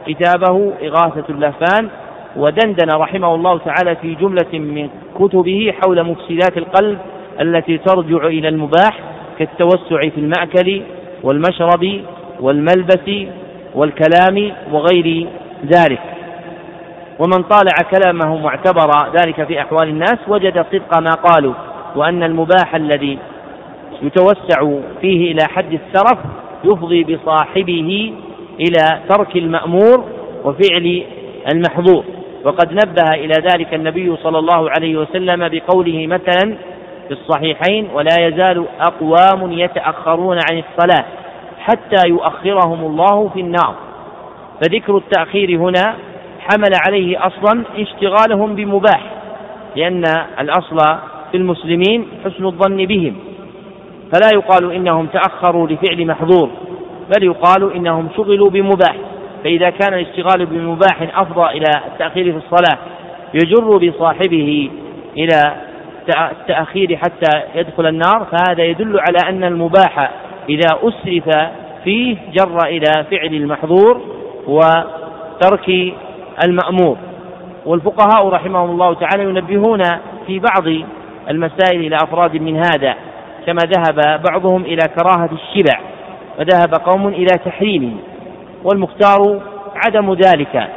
[0.06, 1.88] كتابه إغاثة اللهفان
[2.36, 6.98] ودندن رحمه الله تعالى في جملة من كتبه حول مفسدات القلب
[7.40, 9.00] التي ترجع إلى المباح
[9.38, 10.82] كالتوسع في المأكل
[11.22, 12.00] والمشرب
[12.40, 13.28] والملبس
[13.74, 15.26] والكلام وغير
[15.64, 16.00] ذلك.
[17.18, 21.54] ومن طالع كلامه واعتبر ذلك في أحوال الناس وجد صدق ما قالوا
[21.96, 23.18] وأن المباح الذي
[24.02, 26.18] يتوسع فيه إلى حد السرف
[26.64, 28.12] يفضي بصاحبه
[28.60, 30.04] إلى ترك المأمور
[30.44, 31.04] وفعل
[31.52, 32.04] المحظور.
[32.44, 36.56] وقد نبه إلى ذلك النبي صلى الله عليه وسلم بقوله مثلا
[37.08, 41.04] في الصحيحين ولا يزال أقوام يتأخرون عن الصلاة
[41.58, 43.74] حتى يؤخرهم الله في النار
[44.60, 45.96] فذكر التأخير هنا
[46.40, 49.00] حمل عليه أصلا اشتغالهم بمباح
[49.76, 50.02] لأن
[50.40, 50.76] الأصل
[51.30, 53.16] في المسلمين حسن الظن بهم.
[54.12, 56.50] فلا يقال إنهم تأخروا لفعل محظور
[57.16, 58.96] بل يقال إنهم شغلوا بمباح.
[59.44, 62.78] فإذا كان الاشتغال بمباح أفضى إلى التأخير في الصلاة
[63.34, 64.70] يجر بصاحبه
[65.16, 65.56] إلى
[66.30, 68.26] التأخير حتى يدخل النار.
[68.30, 70.10] فهذا يدل على أن المباح
[70.48, 71.48] إذا أسرف
[71.84, 74.00] فيه جر إلى فعل المحظور.
[74.48, 75.94] وترك
[76.44, 76.96] المأمور.
[77.66, 79.82] والفقهاء رحمهم الله تعالى ينبهون
[80.26, 80.66] في بعض
[81.30, 82.94] المسائل إلى أفراد من هذا
[83.46, 85.80] كما ذهب بعضهم إلى كراهة الشبع
[86.38, 87.92] وذهب قوم إلى تحريمه
[88.64, 89.40] والمختار
[89.74, 90.68] عدم ذلك.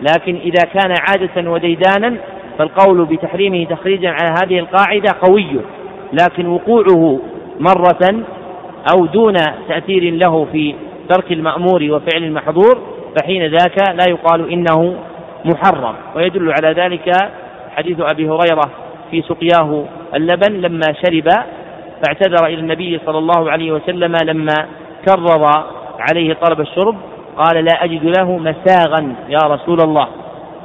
[0.00, 2.16] لكن إذا كان عادة وديدانا
[2.58, 5.60] فالقول بتحريمه تخريجا على هذه القاعدة قوي
[6.12, 7.18] لكن وقوعه
[7.60, 8.24] مرة
[8.92, 9.34] أو دون
[9.68, 10.74] تأثير له في
[11.08, 12.78] ترك المأمور وفعل المحظور
[13.16, 14.96] فحين ذاك لا يقال إنه
[15.44, 15.94] محرم.
[16.16, 17.12] ويدل على ذلك
[17.76, 18.70] حديث أبي هريرة
[19.10, 21.28] في سقياه اللبن لما شرب
[22.02, 24.54] فاعتذر إلى النبي صلى الله عليه وسلم لما
[25.08, 25.64] كرر
[25.98, 26.96] عليه طلب الشرب
[27.36, 30.08] قال لا أجد له مساغا يا رسول الله.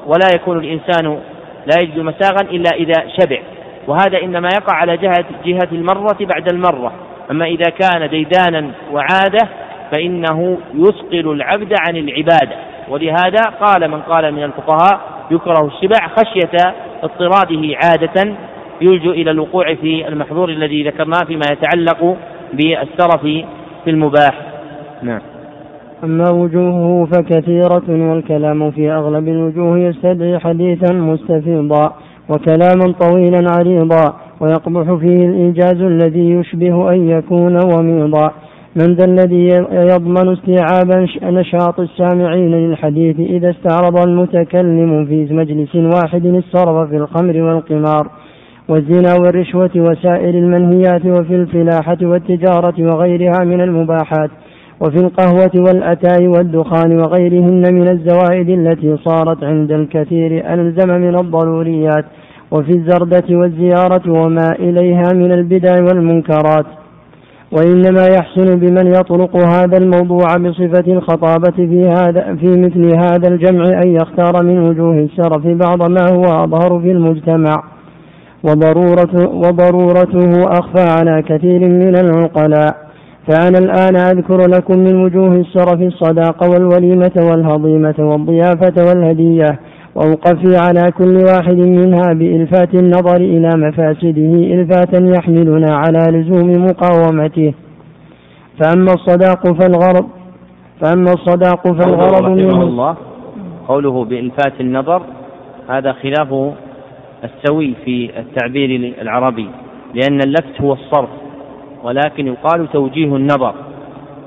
[0.05, 1.19] ولا يكون الإنسان
[1.65, 3.39] لا يجد مساغا إلا إذا شبع.
[3.87, 6.93] وهذا إنما يقع على جهة جهة المرة بعد المرة.
[7.31, 9.47] أما إذا كان ديدانا وعادة
[9.91, 12.55] فإنه يثقل العبد عن العبادة.
[12.89, 14.99] ولهذا قال من قال من الفقهاء
[15.31, 18.35] يكره الشبع خشية اضطراده عادة
[18.81, 22.17] يلجأ إلى الوقوع في المحظور الذي ذكرناه فيما يتعلق
[22.53, 23.21] بالسرف
[23.83, 24.41] في المباح.
[25.03, 25.21] نعم.
[26.03, 31.93] أما وجوهه فكثيرة والكلام في أغلب الوجوه يستدعي حديثا مستفيضا
[32.29, 38.31] وكلاما طويلا عريضا ويقبح فيه الإيجاز الذي يشبه أن يكون وميضا.
[38.79, 46.89] من ذا الذي يضمن استيعاب نشاط السامعين للحديث إذا استعرض المتكلم في مجلس واحد الصرف
[46.89, 48.09] في الخمر والقمار
[48.69, 54.29] والزنا والرشوة وسائر المنهيات وفي الفلاحة والتجارة وغيرها من المباحات
[54.81, 62.05] وفي القهوة والأتاي والدخان وغيرهن من الزوائد التي صارت عند الكثير ألزم من الضروريات
[62.51, 66.65] وفي الزردة والزيارة وما إليها من البدع والمنكرات
[67.51, 73.95] وإنما يحسن بمن يطرق هذا الموضوع بصفة الخطابة في هذا في مثل هذا الجمع أن
[73.95, 77.63] يختار من وجوه الشرف بعض ما هو أظهر في المجتمع.
[78.43, 82.75] وضرورته, وضرورته أخفى على كثير من العقلاء.
[83.27, 89.59] فأنا الآن أذكر لكم من وجوه الشرف الصداقة والوليمة والهضيمة والضيافة والهدية.
[89.99, 97.53] وأقفي على كل واحد منها بإلفات النظر إلى مفاسده إلفاتا يحملنا على لزوم مقاومته.
[98.59, 100.09] فأما الصداق فالغرض
[100.81, 102.63] فأما الصداق فالغرض منه.
[102.63, 102.95] الله
[103.67, 105.01] قوله بإلفات النظر
[105.69, 106.53] هذا خلاف
[107.23, 109.49] السوي في التعبير العربي
[109.93, 111.09] لأن اللفت هو الصرف
[111.83, 113.53] ولكن يقال توجيه النظر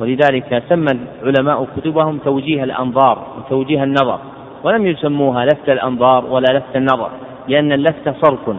[0.00, 0.86] ولذلك سمى
[1.22, 4.18] العلماء كتبهم توجيه الأنظار وتوجيه النظر.
[4.64, 7.10] ولم يسموها لفت الأنظار ولا لفت النظر
[7.48, 8.56] لأن اللفت صرف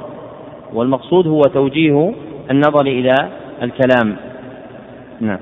[0.74, 2.14] والمقصود هو توجيه
[2.52, 3.16] النظر إلى
[3.64, 4.16] الكلام.
[5.22, 5.40] نعم.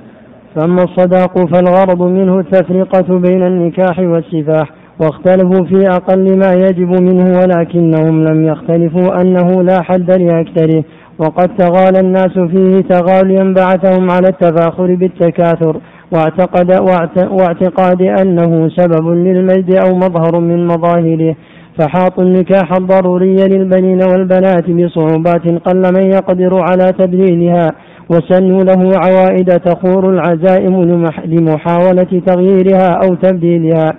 [0.56, 4.70] فأما الصداق فالغرض منه التفرقة بين النكاح والسفاح
[5.02, 10.84] واختلفوا في أقل ما يجب منه ولكنهم لم يختلفوا أنه لا حد لأكثره
[11.20, 15.82] وقد تغالى الناس فيه تغاليا بعثهم على التفاخر بالتكاثر.
[16.14, 16.72] واعتقد
[17.32, 21.36] واعتقاد أنه سبب للمجد أو مظهر من مظاهره
[21.80, 27.68] فحاطوا النكاح الضروري للبنين والبنات بصعوبات قل من يقدر على تبديلها
[28.10, 30.84] وسنوا له عوائد تخور العزائم
[31.26, 33.94] لمحاولة تغييرها أو تبديلها.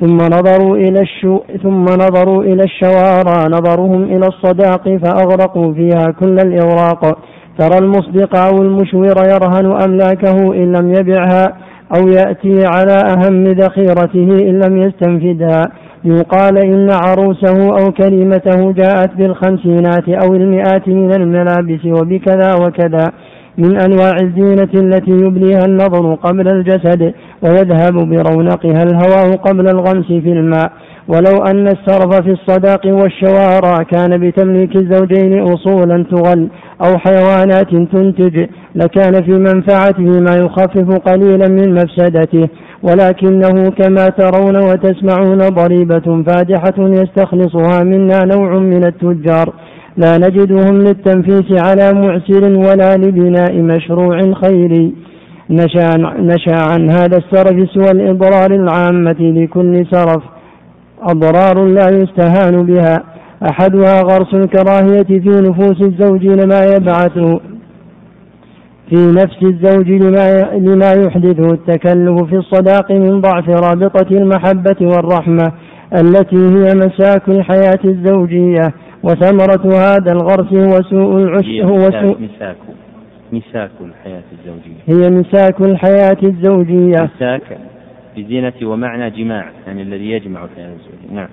[0.00, 7.18] ثم نظروا إلى الشو ثم نظروا إلى الشوارى نظرهم إلى الصداق فأغرقوا فيها كل الإغراق.
[7.58, 11.56] ترى المصدق أو المشور يرهن أملاكه إن لم يبعها
[11.96, 15.62] أو يأتي على أهم ذخيرته إن لم يستنفدها
[16.04, 23.12] يقال إن عروسه أو كلمته جاءت بالخمسينات أو المئات من الملابس وبكذا وكذا.
[23.58, 30.72] من أنواع الزينة التي يبليها النظر قبل الجسد ويذهب برونقها الهواء قبل الغمس في الماء.
[31.08, 36.48] ولو أن السرف في الصداق والشوارع كان بتمليك الزوجين أصولا تغل
[36.86, 42.48] أو حيوانات تنتج لكان في منفعته ما يخفف قليلا من مفسدته.
[42.82, 49.52] ولكنه كما ترون وتسمعون ضريبة فادحة يستخلصها منا نوع من التجار.
[49.96, 54.94] لا نجدهم للتنفيس على معسر ولا لبناء مشروع خيري
[55.50, 60.33] نشا, نشأ عن هذا السرف سوى الإضرار العامة لكل سرف.
[61.02, 63.04] أضرار لا يستهان بها.
[63.50, 67.18] أحدها غرس الكراهية في نفوس الزوج لما يبعث
[68.88, 71.52] في نفس الزوج لما لما يحدثه.
[71.52, 75.52] التكلف في الصداق من ضعف رابطة المحبة والرحمة
[76.00, 78.74] التي هي مساك الحياة الزوجية.
[79.02, 82.56] وثمرة هذا الغرس هو سوء العش هو سوء مساك
[83.32, 84.80] مساك الحياة الزوجية.
[84.86, 87.10] هي مساك الحياة الزوجية.
[87.16, 87.58] مساك.
[88.16, 91.28] بزينة ومعنى جماع يعني الذي يجمع الحياة الزوجية نعم.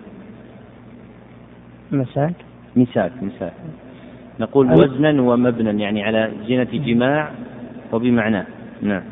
[1.91, 2.33] مساك؟
[2.75, 3.53] مساك مساك.
[4.39, 7.31] نقول وزنا ومبنا يعني على جنة جماع
[7.93, 8.45] وبمعناه
[8.81, 9.03] نعم.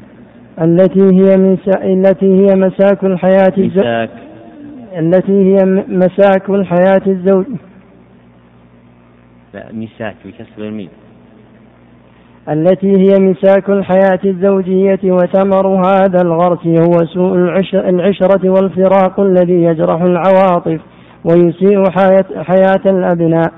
[0.62, 1.84] التي هي مسا...
[1.84, 4.10] التي هي مساك الحياة مساك.
[4.98, 7.46] التي هي مساك الحياة الزوج.
[9.54, 10.90] لا مساك بكسر الميم.
[12.50, 17.36] التي هي مساك الحياة الزوجية وثمر هذا الغرس هو سوء
[17.90, 20.80] العشرة والفراق الذي يجرح العواطف
[21.26, 21.90] ويسيء
[22.44, 23.52] حياة, الأبناء.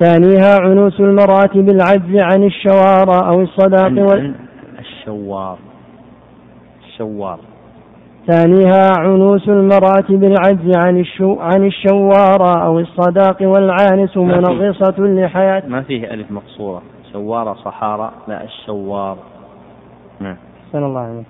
[0.00, 4.34] ثانيها عنوس المرأة بالعجز عن الشوار أو الصداق وال...
[4.78, 5.58] الشوار.
[6.86, 7.38] الشوار.
[8.26, 16.14] ثانيها عنوس المرأة بالعجز عن الشو عن الشوار أو الصداق والعانس منغصة لحياة ما فيه
[16.14, 16.82] ألف مقصورة.
[17.16, 19.16] شوار صحارى لا الشوار.
[20.20, 20.36] نعم.
[20.74, 21.26] الله عليك.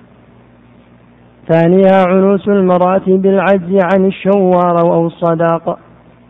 [1.52, 5.78] ثانيها عنوس المرأة بالعجز عن الشوار أو الصداق.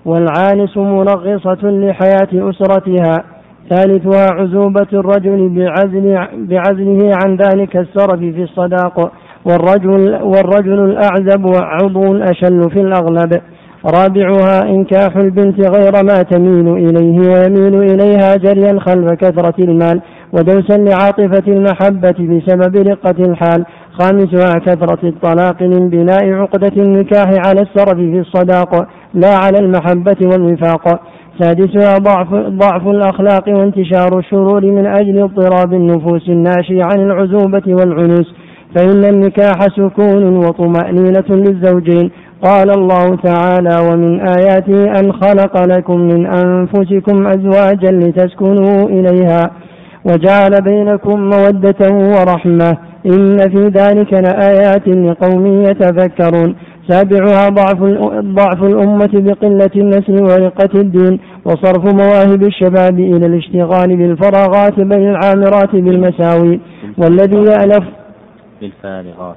[0.05, 3.25] والعانس منغصة لحياة أسرتها.
[3.71, 9.13] ثالثها عزوبة الرجل بعزل بعزله عن ذلك السرف في الصداق.
[9.45, 13.43] والرجل والرجل الأعزب عضو الأشل في الأغلب.
[13.87, 20.01] رابعها إنكاح البنت غير ما تميل إليه ويميل إليها جريا خلف كثرة المال
[20.33, 23.65] ودوسا لعاطفة المحبة بسبب رقة الحال.
[24.01, 31.01] خامسها كثرة الطلاق من بناء عقدة النكاح على السرف في الصداق لا على المحبة والوفاق
[31.41, 38.35] سادسها ضعف, ضعف الأخلاق وانتشار الشرور من أجل اضطراب النفوس الناشئة عن العزوبة والعنوس
[38.77, 42.11] فإن النكاح سكون وطمأنينة للزوجين.
[42.43, 49.51] قال الله تعالى ومن آياته أن خلق لكم من أنفسكم أزواجا لتسكنوا إليها
[50.05, 52.77] وجعل بينكم مودة ورحمة
[53.07, 56.57] إن في ذلك لآيات لقوم يتفكرون
[56.89, 57.83] سابعها ضعف
[58.21, 66.61] ضعف الأمة بقلة النسل ورقة الدين وصرف مواهب الشباب إلى الاشتغال بالفراغات بين العامرات بالمساوي
[66.99, 67.85] والذي يألف
[68.61, 69.37] بالفارغات.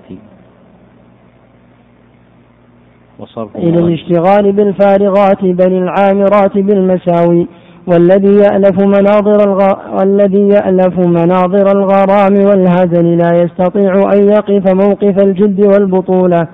[3.20, 7.48] وصرف إلى الاشتغال بالفارغات بل العامرات بالمساوي
[7.88, 9.74] والذي يألف مناظر الغ...
[10.00, 16.48] والذي يألف مناظر الغرام والهزل لا يستطيع أن يقف موقف الجد والبطولة.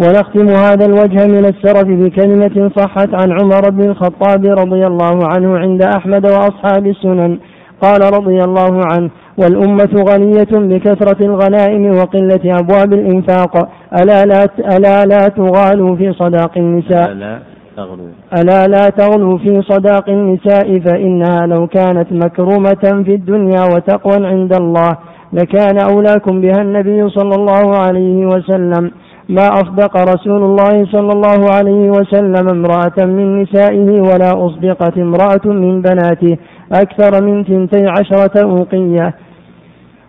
[0.00, 5.82] ونختم هذا الوجه من السرف بكلمة صحت عن عمر بن الخطاب رضي الله عنه عند
[5.82, 7.38] أحمد وأصحاب السنن.
[7.82, 13.68] قال رضي الله عنه والأمة غنية بكثرة الغنائم وقلة أبواب الإنفاق.
[14.02, 14.44] ألا لا
[14.76, 17.12] ألا لا تغالوا في صداق النساء.
[17.12, 17.38] ألا
[17.76, 18.08] تغلوا.
[18.38, 24.96] ألا لا تغلوا في صداق النساء فإنها لو كانت مكرومة في الدنيا وتقوى عند الله
[25.32, 28.90] لكان أولاكم بها النبي صلى الله عليه وسلم.
[29.28, 35.82] ما أصدق رسول الله صلى الله عليه وسلم امرأة من نسائه ولا أصدقت امرأة من
[35.82, 36.36] بناته
[36.72, 39.14] أكثر من ثنتي عشرة أوقية.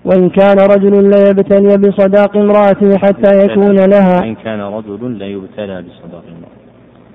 [0.07, 6.57] وإن كان رجل ليبتلي بصداق امرأته حتى يكون لها وإن كان رجل ليبتلى بصداق امرأته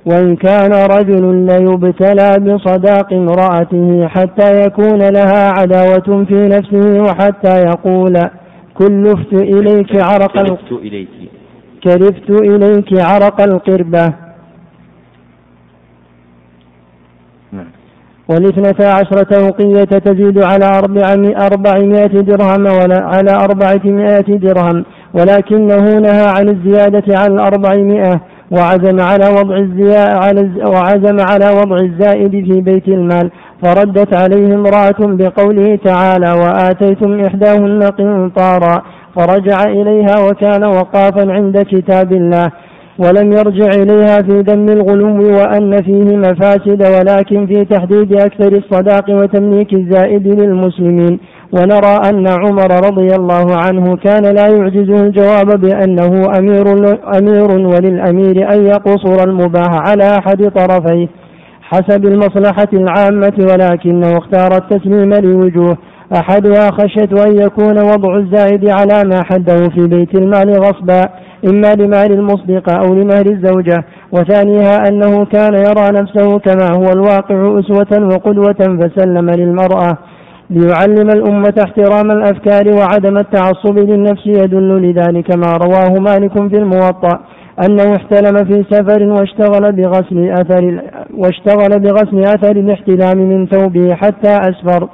[0.07, 8.15] وإن كان رجل ليبتلى بصداق امرأته حتى يكون لها عداوة في نفسه وحتى يقول
[8.75, 11.09] كلفت إليك عرق كلفت إليك.
[11.85, 14.15] كلفت إليك عرق القربة.
[18.33, 20.65] والاثنتا عشرة أوقية تزيد على
[21.47, 24.85] أربعمائة درهم ولا على أربعمائة درهم.
[25.15, 28.21] ولكنه نهى عن الزيادة على الأربعمائة
[28.51, 29.57] وعزم على وضع
[30.25, 33.31] على وعزم على وضع الزائد في بيت المال.
[33.63, 38.83] فردت عليه امرأة بقوله تعالى وآتيتم إحداهن قنطارا
[39.17, 42.51] فرجع إليها وكان وقافا عند كتاب الله.
[43.05, 49.73] ولم يرجع إليها في ذم الغلو وأن فيه مفاسد ولكن في تحديد أكثر الصداق وتمليك
[49.73, 51.19] الزائد للمسلمين.
[51.53, 56.67] ونرى أن عمر رضي الله عنه كان لا يعجزه الجواب بأنه أمير,
[57.19, 61.09] أمير وللأمير أن يقصر المباح على أحد طرفيه
[61.63, 65.77] حسب المصلحة العامة ولكنه اختار التسليم لوجوه.
[66.17, 71.09] أحدها خشية أن يكون وضع الزائد على ما حده في بيت المال غصبا.
[71.51, 78.09] إما لمال المصدقة أو لمهر الزوجة وثانيها أنه كان يرى نفسه كما هو الواقع أسوة
[78.15, 79.99] وقدوة فسلم للمرأة.
[80.51, 87.21] ليعلم الأمة احترام الأفكار وعدم التعصب للنفس يدل لذلك ما رواه مالك في الموطأ
[87.67, 90.83] أنه احتلم في سفر واشتغل بغسل أثر
[91.15, 94.89] واشتغل بغسل أثر الاحتلام من ثوبه حتى أسفر.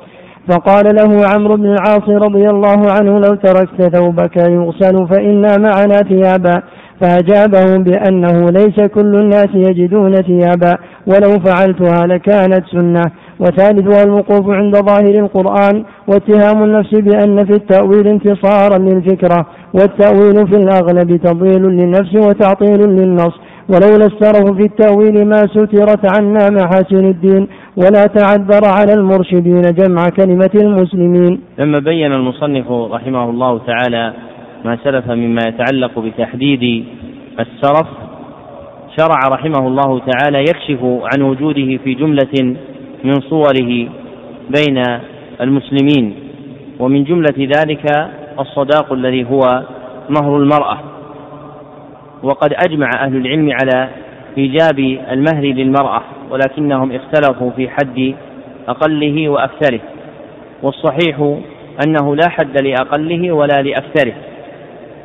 [0.48, 6.62] فقال له عمرو بن العاص رضي الله عنه لو تركت ثوبك يغسل فإنا معنا ثيابا
[7.00, 10.76] فأجابه بأنه ليس كل الناس يجدون ثيابا
[11.06, 13.02] ولو فعلتها لكانت سنة.
[13.40, 21.16] وثالثها الوقوف عند ظاهر القرآن واتهام النفس بأن في التأويل انتصارا للفكرة والتأويل في الأغلب
[21.16, 23.34] تضليل للنفس وتعطيل للنص.
[23.68, 27.48] ولولا السره في التأويل ما سترت عنا محاسن الدين.
[27.78, 31.40] ولا تعذر على المرشدين جمع كلمة المسلمين.
[31.58, 34.12] لما بين المصنف رحمه الله تعالى
[34.64, 36.84] ما سلف مما يتعلق بتحديد
[37.40, 37.86] السرف
[38.98, 42.56] شرع رحمه الله تعالى يكشف عن وجوده في جملة
[43.04, 43.88] من صوره
[44.50, 44.82] بين
[45.40, 46.14] المسلمين
[46.78, 48.10] ومن جملة ذلك
[48.40, 49.62] الصداق الذي هو
[50.10, 50.78] مهر المرأة.
[52.22, 53.88] وقد أجمع أهل العلم على
[54.38, 54.78] إيجاب
[55.12, 58.14] المهر للمرأة ولكنهم اختلفوا في حد
[58.68, 59.80] أقله وأكثره.
[60.62, 61.36] والصحيح
[61.86, 64.14] أنه لا حد لأقله ولا لأكثره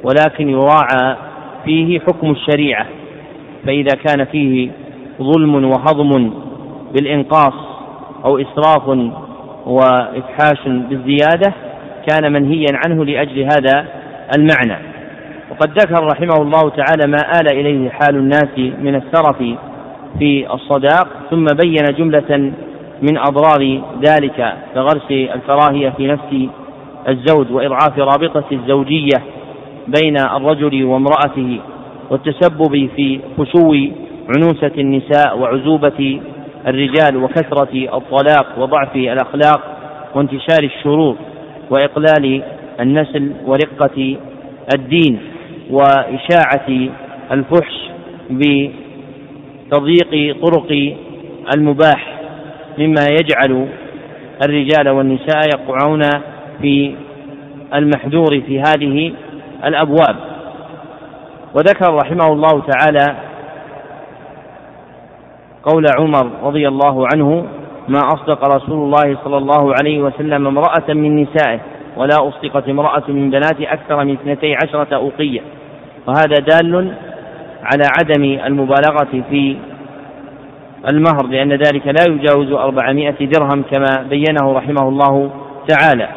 [0.03, 1.15] ولكن يراعى
[1.65, 2.85] فيه حكم الشريعة.
[3.65, 4.69] فإذا كان فيه
[5.21, 6.33] ظلم وهضم
[6.93, 7.53] بالإنقاص
[8.25, 8.87] أو إسراف
[9.65, 11.53] وإفحاش بالزيادة
[12.09, 13.85] كان منهيا عنه لأجل هذا
[14.37, 14.92] المعنى.
[15.53, 19.37] وقد ذكر رحمه الله تعالى ما آل إليه حال الناس من السرف
[20.19, 22.53] في الصداق ثم بين جملة
[23.01, 26.49] من أضرار ذلك كغرس الكراهية في نفس
[27.09, 29.23] الزوج وإضعاف رابطة الزوجية
[29.87, 31.59] بين الرجل وامرأته
[32.09, 33.73] والتسبب في خشو
[34.35, 36.21] عنوسة النساء وعزوبة
[36.67, 39.61] الرجال وكثرة الطلاق وضعف الأخلاق
[40.15, 41.15] وانتشار الشرور
[41.69, 42.43] وإقلال
[42.79, 44.17] النسل ورقة
[44.75, 45.19] الدين.
[45.69, 46.89] وإشاعة
[47.31, 47.89] الفحش
[49.71, 50.95] بتضييق طرق
[51.55, 52.13] المباح
[52.77, 53.67] مما يجعل
[54.45, 56.01] الرجال والنساء يقعون
[56.61, 56.95] في
[57.73, 59.13] المحذور في هذه
[59.65, 60.15] الأبواب.
[61.55, 63.15] وذكر رحمه الله تعالى
[65.63, 67.45] قول عمر رضي الله عنه
[67.87, 71.59] ما أصدق رسول الله صلى الله عليه وسلم امرأة من نسائه
[71.97, 75.41] ولا أصدقت امرأة من بنات أكثر من اثنتي عشرة أوقية.
[76.07, 76.93] وهذا دال
[77.63, 79.57] على عدم المبالغة في
[80.89, 85.31] المهر لأن ذلك لا يجاوز أربعمائة درهم كما بينه رحمه الله
[85.67, 86.07] تعالى.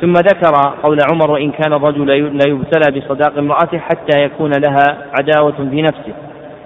[0.00, 0.52] ثم ذكر
[0.82, 2.06] قول عمر وإن كان الرجل
[2.38, 6.14] لا يبتلى بصداق امرأته حتى يكون لها عداوة في نفسه.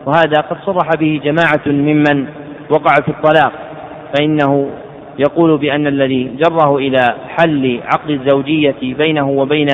[0.06, 2.26] وهذا قد صرح به جماعة ممن
[2.70, 3.52] وقع في الطلاق
[4.14, 4.70] فإنه
[5.18, 9.68] يقول بأن الذي جره إلى حل عقد الزوجية بينه وبين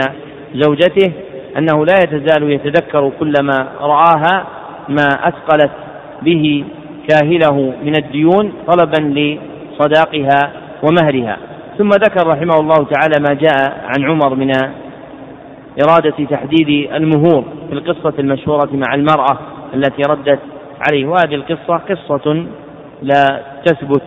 [0.54, 1.12] زوجته
[1.58, 4.46] أنه لا يتزال يتذكر كلما رآها
[4.88, 5.70] ما أثقلت
[6.22, 6.64] به
[7.08, 11.38] كاهله من الديون طلبا لصداقها ومهرها.
[11.78, 14.50] ثم ذكر رحمه الله تعالى ما جاء عن عمر من
[15.88, 19.38] إرادة تحديد المهور في القصة المشهورة مع المرأة
[19.74, 20.38] التي ردت
[20.88, 21.06] عليه.
[21.06, 22.46] وهذه القصة قصة
[23.02, 24.02] لا تثبت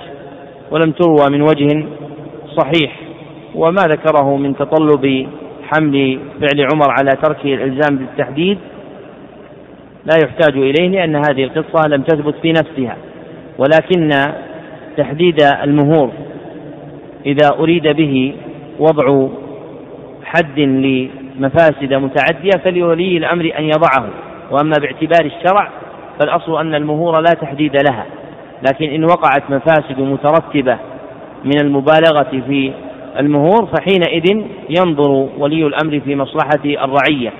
[0.71, 1.85] ولم تروى من وجه
[2.57, 2.99] صحيح.
[3.55, 5.27] وما ذكره من تطلب
[5.71, 8.57] حمل فعل عمر على تركه الإلزام بالتحديد
[10.05, 12.97] لا يحتاج إليه لأن هذه القصة لم تثبت في نفسها.
[13.57, 14.09] ولكن
[14.97, 16.11] تحديد المهور
[17.25, 18.33] إذا أريد به
[18.79, 19.27] وضع
[20.25, 24.09] حد لمفاسد متعدية فلولي الأمر أن يضعه.
[24.51, 25.69] وأما باعتبار الشرع
[26.19, 28.05] فالأصل أن المهور لا تحديد لها.
[28.61, 30.77] لكن إن وقعت مفاسد مترتبة
[31.45, 32.73] من المبالغة في
[33.19, 37.33] المهور فحينئذ ينظر ولي الأمر في مصلحة الرعية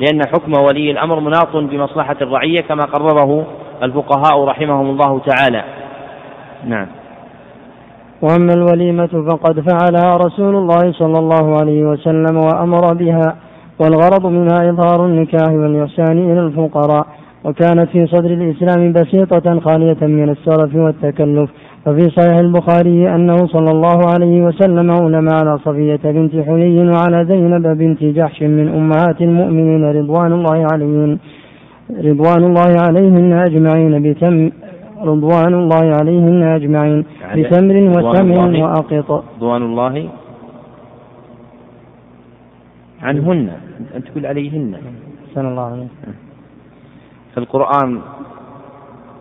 [0.00, 3.46] لأن حكم ولي الأمر مناط بمصلحة الرعية كما قرره
[3.82, 5.64] الفقهاء رحمهم الله تعالى.
[6.66, 6.86] نعم.
[8.22, 13.36] وأما الوليمة فقد فعلها رسول الله صلى الله عليه وسلم وأمر بها
[13.78, 17.06] والغرض منها إظهار النكاح والإحسان إلى الفقراء.
[17.44, 21.50] وكانت في صدر الإسلام بسيطة خالية من السرف والتكلف.
[21.86, 27.66] وفي صحيح البخاري أنه صلى الله عليه وسلم أولم على صفية بنت حيي وعلى زينب
[27.66, 31.18] بنت جحش من أمهات المؤمنين رضوان الله عليهن
[31.90, 34.50] رضوان الله عليهن أجمعين بتم
[35.02, 37.04] رضوان الله عليهن أجمعين
[37.36, 39.24] بتمر وسمع وأقط.
[39.36, 40.08] رضوان الله
[43.02, 43.48] عنهن.
[43.96, 44.74] أن تقول عليهن.
[45.34, 46.23] صلى الله عليه وسلم.
[47.34, 48.00] في القرآن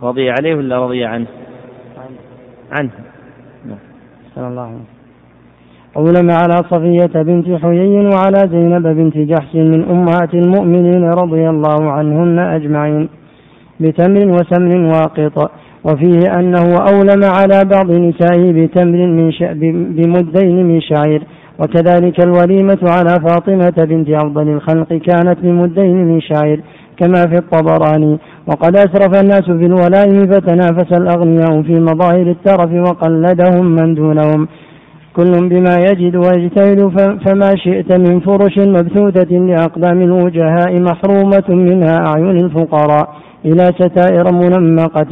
[0.04, 1.28] رضي عليه ولا رضي عنه؟
[2.72, 2.90] عنه.
[4.36, 4.94] صلى الله عليه
[5.98, 12.40] أولم على صفية بنت حيي وعلى زينب بنت جحش من أمهات المؤمنين رضي الله عنهن
[12.40, 13.10] أجمعين
[13.80, 15.52] بتمر وسمن واقط
[15.86, 19.32] وفيه أنه أولم على بعض نسائه بتمر من
[19.96, 21.24] بمدين من شعير.
[21.60, 26.62] وكذلك الوليمة على فاطمة بنت أفضل الخلق كانت بمدين من شعير.
[27.00, 28.20] كما في الطبراني.
[28.48, 34.48] وقد أسرف الناس في الولائم فتنافس الأغنياء في مظاهر الترف وقلدهم من دونهم.
[35.16, 36.80] كل بما يجد ويجتهد
[37.26, 43.10] فما شئت من فرش مبثوثة لأقدام الوجهاء محرومة منها أعين الفقراء
[43.46, 45.12] إلى ستائر منمقة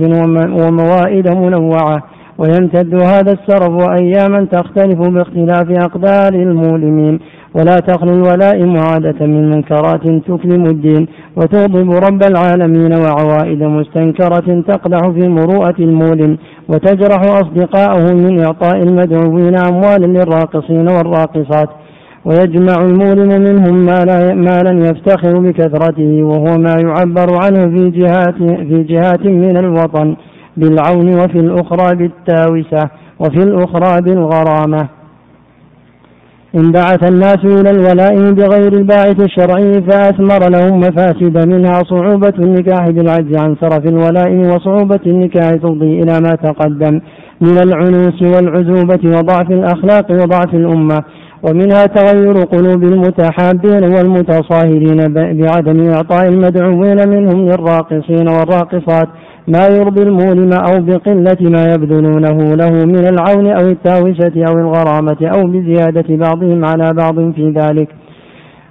[0.62, 2.04] وموائد منوعة.
[2.38, 7.20] ويمتد هذا السرف أياما تختلف باختلاف أقدار المولمين.
[7.56, 15.28] ولا تخلو الولائم عادة من منكرات تكلم الدين وتغضب رب العالمين وعوائد مستنكرة تقدح في
[15.28, 16.38] مروءة المولم
[16.70, 21.70] وتجرح أصدقاءه من إعطاء المدعوين أموالا للراقصين والراقصات.
[22.26, 29.26] ويجمع المولم منهم مالا مالا يفتخر بكثرته وهو ما يعبر عنه في جهات في جهات
[29.26, 30.16] من الوطن
[30.58, 32.90] بالعون وفي الأخرى بالتاوسة
[33.20, 35.01] وفي الأخرى بالغرامة.
[36.56, 43.36] إن بعث الناس إلى الولائم بغير الباعث الشرعي فأثمر لهم مفاسد منها صعوبة النكاح بالعجز
[43.38, 47.02] عن صرف الولائم وصعوبة النكاح تفضي إلى ما تقدم
[47.42, 51.00] من العنوس والعزوبة وضعف الأخلاق وضعف الأمة.
[51.44, 59.08] ومنها تغير قلوب المتحابين والمتصاهرين بعدم إعطاء المدعوين منهم للراقصين والراقصات
[59.48, 65.48] ما يرضي المولم أو بقلة ما يبذلونه له من العون أو التاوشة أو الغرامة أو
[65.48, 67.90] بزيادة بعضهم على بعض في ذلك.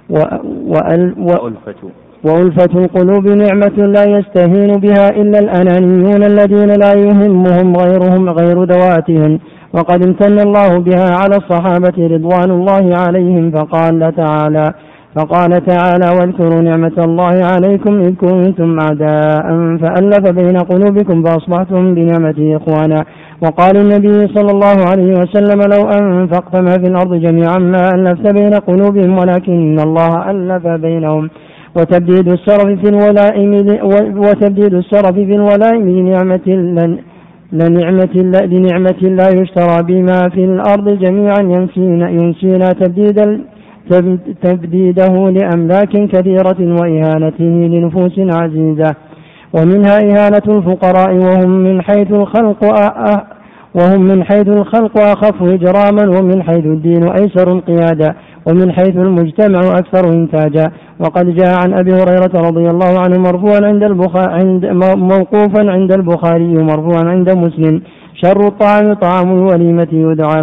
[0.09, 1.75] وألفة.
[2.23, 9.39] وألفة القلوب نعمة لا يستهين بها إلا الأنانيون الذين لا يهمهم غيرهم غير ذواتهم
[9.73, 14.73] وقد امتن الله بها على الصحابة رضوان الله عليهم فقال تعالى
[15.15, 19.47] فقال تعالى واذكروا نعمة الله عليكم إذ كنتم أعداء
[19.81, 23.05] فألف بين قلوبكم فأصبحتم بنعمته إخوانا.
[23.43, 28.53] وقال النبي صلى الله عليه وسلم لو أنفقت ما في الأرض جميعا ما ألفت بين
[28.53, 31.29] قلوبهم ولكن الله ألف بينهم.
[31.77, 33.51] وتبديد السرف في الولائم
[34.17, 36.47] وتبديد السرف في الولائم لنعمة
[37.53, 38.15] لنعمة
[38.53, 43.41] لنعمة لا يشترى بما في الأرض جميعا ينسينا, ينسينا تبديد
[44.43, 48.95] تبديده لأملاك كثيرة وإهانته لنفوس عزيزة.
[49.53, 52.63] ومنها إهانة الفقراء وهم من حيث الخلق
[53.75, 58.15] وهم من حيث الخلق أخف إجراما ومن حيث الدين أيسر انقيادا
[58.47, 60.71] ومن حيث المجتمع أكثر إنتاجا.
[60.99, 63.83] وقد جاء عن أبي هريرة رضي الله عنه مرفوعا عند
[64.15, 64.65] عند
[64.95, 67.81] موقوفا عند البخاري مرفوعا عند مسلم
[68.13, 70.39] شر الطعام طعام الوليمة يدعى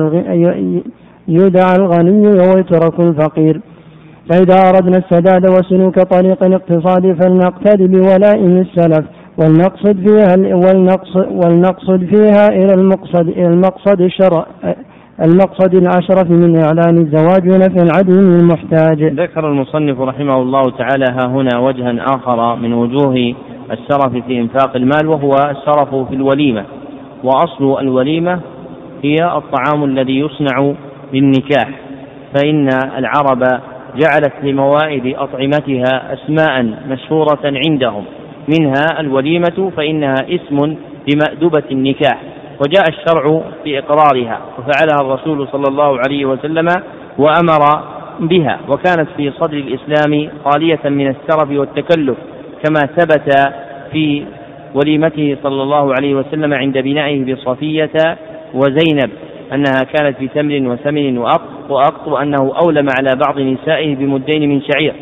[1.29, 3.61] يدعى الغني ويترك الفقير
[4.31, 9.05] فإذا أردنا السداد وسلوك طريق الاقتصاد فلنقتدي بولائم السلف
[9.39, 14.47] ولنقصد فيها ولنقصد, ولنقصد فيها إلى المقصد إلى المقصد الشرع
[15.25, 19.05] المقصد الأشرف من إعلان الزواج ونفع العدل المحتاج.
[19.05, 23.35] ذكر المصنف رحمه الله تعالى ها هنا وجها آخر من وجوه
[23.71, 26.65] السرف في إنفاق المال وهو السرف في الوليمة.
[27.25, 28.41] وأصل الوليمة
[29.03, 30.75] هي الطعام الذي يصنع
[31.13, 31.69] للنكاح
[32.35, 33.43] فإن العرب
[33.97, 38.05] جعلت لموائد أطعمتها أسماء مشهورة عندهم
[38.59, 40.77] منها الوليمة فإنها اسم
[41.09, 42.23] لمأدبة النكاح
[42.61, 46.67] وجاء الشرع بإقرارها وفعلها الرسول صلى الله عليه وسلم
[47.19, 47.83] وأمر
[48.21, 52.17] بها وكانت في صدر الإسلام خالية من السرف والتكلف
[52.65, 53.35] كما ثبت
[53.93, 54.25] في
[54.75, 58.17] وليمته صلى الله عليه وسلم عند بنائه بصفية
[58.55, 59.11] وزينب.
[59.53, 64.95] أنها كانت بتمر وثمن وأقط وأقط أنه أولم على بعض نسائه بمدين من شعير.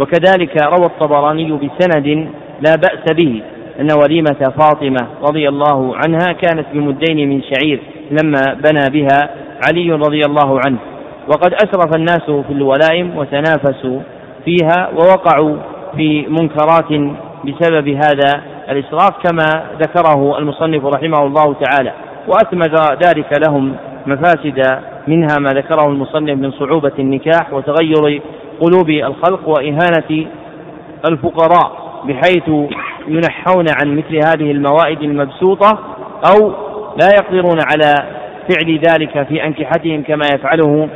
[0.00, 2.28] وكذلك روى الطبراني بسند
[2.66, 3.42] لا بأس به
[3.80, 7.80] أن وليمة فاطمة رضي الله عنها كانت بمدين من شعير
[8.10, 9.30] لما بنى بها
[9.68, 10.78] علي رضي الله عنه.
[11.28, 14.00] وقد أسرف الناس في الولائم وتنافسوا
[14.44, 15.56] فيها ووقعوا
[15.96, 21.92] في منكرات بسبب هذا الإسراف كما ذكره المصنف رحمه الله تعالى.
[22.28, 23.76] وأثمر ذلك لهم
[24.06, 28.22] مفاسد منها ما ذكره المصنف من صعوبة النكاح وتغير
[28.60, 30.26] قلوب الخلق وإهانة
[31.10, 32.48] الفقراء بحيث
[33.08, 35.78] ينحون عن مثل هذه الموائد المبسوطة
[36.30, 36.52] أو
[37.00, 37.94] لا يقدرون على
[38.48, 40.88] فعل ذلك في أنكحتهم كما يفعله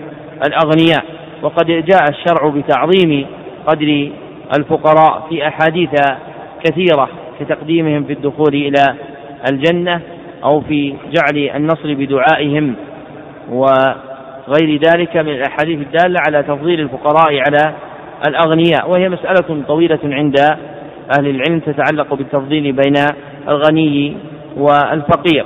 [0.47, 1.05] الأغنياء.
[1.43, 3.27] وقد جاء الشرع بتعظيم
[3.67, 4.11] قدر
[4.59, 5.91] الفقراء في أحاديث
[6.65, 7.09] كثيرة
[7.41, 8.95] كتقديمهم في الدخول إلى
[9.51, 10.01] الجنة
[10.45, 12.75] أو في جعل النصر بدعائهم.
[13.51, 17.75] وغير ذلك من الأحاديث الدالة على تفضيل الفقراء على
[18.29, 20.35] الأغنياء وهي مسألة طويلة عند
[21.19, 22.95] أهل العلم تتعلق بالتفضيل بين
[23.49, 24.17] الغني
[24.57, 25.45] والفقير.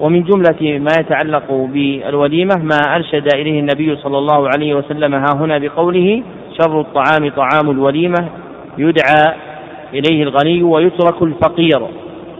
[0.00, 5.58] ومن جملة ما يتعلق بالوليمة ما أرشد إليه النبي صلى الله عليه وسلم ها هنا
[5.58, 6.22] بقوله
[6.58, 8.28] شر الطعام طعام الوليمة
[8.78, 9.34] يدعى
[9.94, 11.86] إليه الغني ويترك الفقير.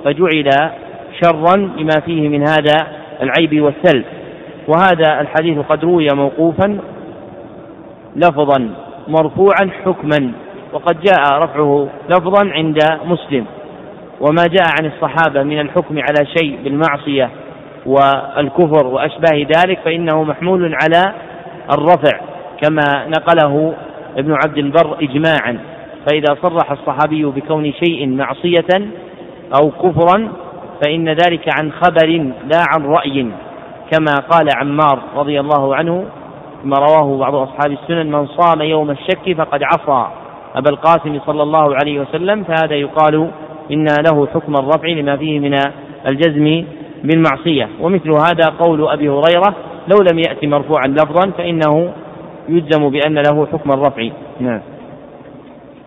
[0.05, 0.51] فجعل
[1.23, 2.87] شرا لما فيه من هذا
[3.23, 4.05] العيب والسلب.
[4.69, 6.79] وهذا الحديث قد روي موقوفا
[8.17, 8.71] لفظا
[9.09, 10.33] مرفوعا حكما
[10.73, 13.47] وقد جاء رفعه لفظا عند مسلم.
[14.21, 17.31] وما جاء عن الصحابة من الحكم على شيء بالمعصية
[17.87, 21.15] والكفر وأشباه ذلك فإنه محمول على
[21.73, 22.21] الرفع
[22.63, 23.75] كما نقله
[24.17, 25.59] ابن عبد البر إجماعا.
[26.07, 28.89] فإذا صرح الصحابي بكون شيء معصية
[29.61, 30.33] أو كفرا
[30.85, 33.27] فإن ذلك عن خبر لا عن رأي.
[33.91, 36.05] كما قال عمار رضي الله عنه
[36.63, 40.07] كما رواه بعض أصحاب السنن من صام يوم الشك فقد عصى.
[40.55, 43.31] أبا القاسم صلى الله عليه وسلم فهذا يقال
[43.71, 45.59] إن له حكم الرفع لما فيه من
[46.07, 46.65] الجزم
[47.05, 47.69] بالمعصية.
[47.81, 49.55] ومثل هذا قول أبي هريرة
[49.89, 51.93] لو لم يأتي مرفوعا لفظا فإنه
[52.49, 54.09] يجزم بأن له حكم الرفع.
[54.41, 54.61] نعم.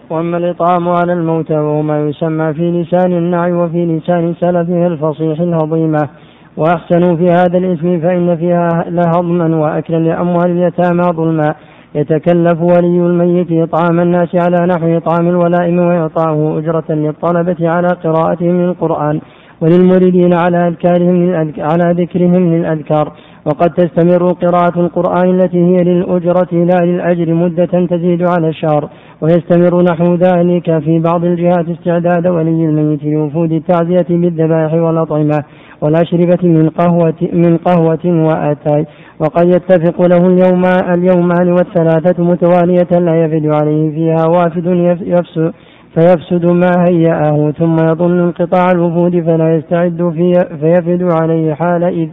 [0.10, 6.10] وأما الإطعام على الموتى وهو ما يسمى في لسان النعي وفي لسان سلفه الفصيح الهضيمة
[6.58, 11.56] وأحسنوا في هذا الاسم فإن فيها لهضما وأكلا لأموال اليتامى ظلما.
[11.95, 19.22] يتكلف ولي الميت إطعام الناس على نحو إطعام الولائم وإعطاؤه أجرة للطلبة على قراءتهم للقرآن
[19.62, 23.12] وللمريدين على أذكارهم على ذكرهم للأذكار.
[23.45, 28.89] وقد تستمر قراءة القرآن التي هي للأجرة لا للأجر مدة تزيد على الشهر.
[29.22, 35.43] ويستمر نحو ذلك في بعض الجهات استعداد ولي الميت لوفود التعزية بالذبائح والأطعمة.
[35.84, 38.86] والأشربة من قهوة من قهوة وأتاي.
[39.19, 40.63] وقد يتفق له اليوم
[40.97, 44.65] اليومان والثلاثة متوالية لا يفد عليه فيها وافد
[45.01, 45.53] يفسد
[45.93, 47.51] فيفسد ما هيأه.
[47.59, 50.31] ثم يظن انقطاع الوفود فلا يستعد في
[50.61, 52.09] فيفد عليه حال إذ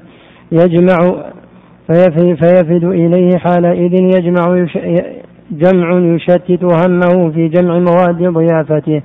[0.52, 0.96] يجمع
[2.16, 4.66] فيفد إليه حال إذ يجمع
[5.50, 9.02] جمع يشتت همه في جمع مواد ضيافته.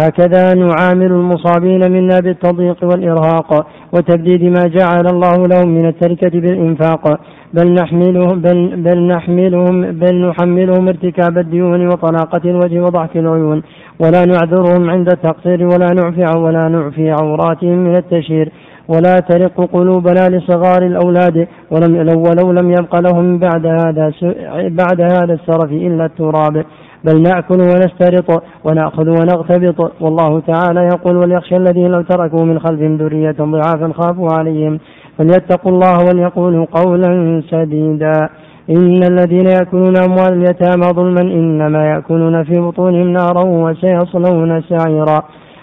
[0.00, 7.20] هكذا نعامل المصابين منا بالتضييق والإرهاق وتبديد ما جعل الله لهم من التركة بالإنفاق.
[7.54, 13.62] بل نحملهم بل, بل نحملهم بل نحملهم ارتكاب الديون وطلاقة الوجه وضحك العيون.
[14.00, 18.52] ولا نعذرهم عند التقصير ولا نعفي ولا نعفي عوراتهم من التشهير.
[18.88, 21.48] ولا ترق قلوبنا لصغار الأولاد.
[21.70, 24.12] ولم ولو لم يبق لهم بعد هذا
[24.52, 26.64] بعد هذا السرف إلا التراب.
[27.04, 29.92] بل نأكل ونسترط ونأخذ ونغتبط.
[30.00, 34.78] والله تعالى يقول وليخشى الذين لو تركوا من خلفهم ذرية ضعافا خافوا عليهم
[35.18, 38.28] فليتقوا الله وليقولوا قولا سديدا.
[38.70, 45.22] إن الذين يأكلون أموال اليتامى ظلما إنما يأكلون في بطونهم نارا وسيصلون سعيرا.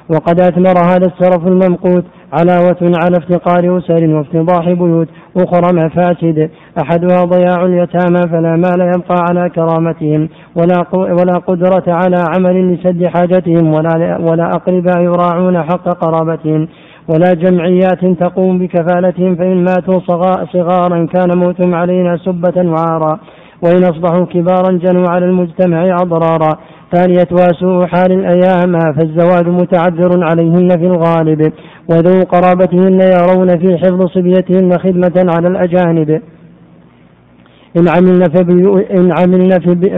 [0.09, 5.07] وقد أثمر هذا السرف الممقوت علاوة على افتقار أسر وافتضاح بيوت
[5.37, 6.49] أخرى مفاسد
[6.81, 13.73] أحدها ضياع اليتامى فلا مال يبقى على كرامتهم ولا ولا قدرة على عمل لسد حاجتهم
[13.73, 16.67] ولا ولا أقرباء يراعون حق قرابتهم.
[17.09, 19.99] ولا جمعيات تقوم بكفالتهم فإن ماتوا
[20.53, 23.19] صغارا كان موتهم علينا سبة وعارا.
[23.63, 26.49] وإن أصبحوا كبارا جنوا على المجتمع أضرارا.
[26.93, 31.53] ثانية وسوء حال الأيام فالزواج متعذر عليهن في الغالب.
[31.89, 36.21] وذو قرابتهن يرون في حفظ صبيتهن خدمة على الأجانب.
[37.77, 38.23] إن عملن,
[38.91, 39.51] إن عملن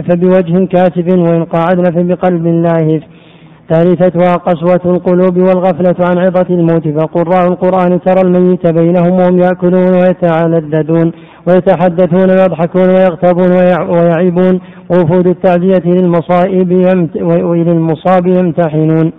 [0.08, 3.02] فبوجه كاسف وإن قعدن فبقلب لاهف
[3.72, 6.88] ثالثتها قسوة القلوب والغفلة عن عظة الموت.
[6.88, 11.12] فقراء القرآن ترى الميت بينهم وهم يأكلون ويتعلدون
[11.48, 13.50] ويتحدثون ويضحكون ويغتابون
[13.90, 14.60] ويعيبون.
[14.90, 16.72] ووفود التعزية للمصائب
[17.20, 19.12] وإلى المصاب يمتحنون.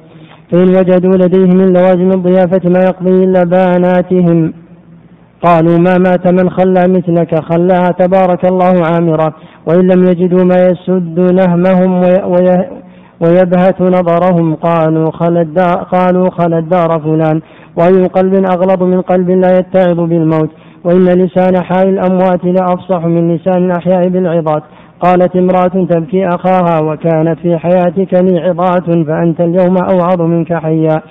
[0.52, 4.54] فإن وجدوا لديه من لوازم الضيافة ما يقضي إلا باناتهم
[5.42, 9.34] قالوا ما مات من خلى مثلك؟ خلاها تبارك الله عامرة
[9.68, 12.02] وإن لم يجدوا ما يسد نهمهم
[13.22, 14.56] ويبهت نظرهم.
[14.56, 17.42] قالوا خل الدار, قالوا خل الدار فلان.
[17.78, 20.50] وأي قلب أغلظ من قلب لا يتعظ بالموت.
[20.84, 24.64] وإن لسان حال الأموات لأفصح من لسان الأحياء بالعظات.
[25.00, 31.02] قالت امرأة تبكي أخاها وكانت في حياتك لي عظات فأنت اليوم أوعظ منك حيا.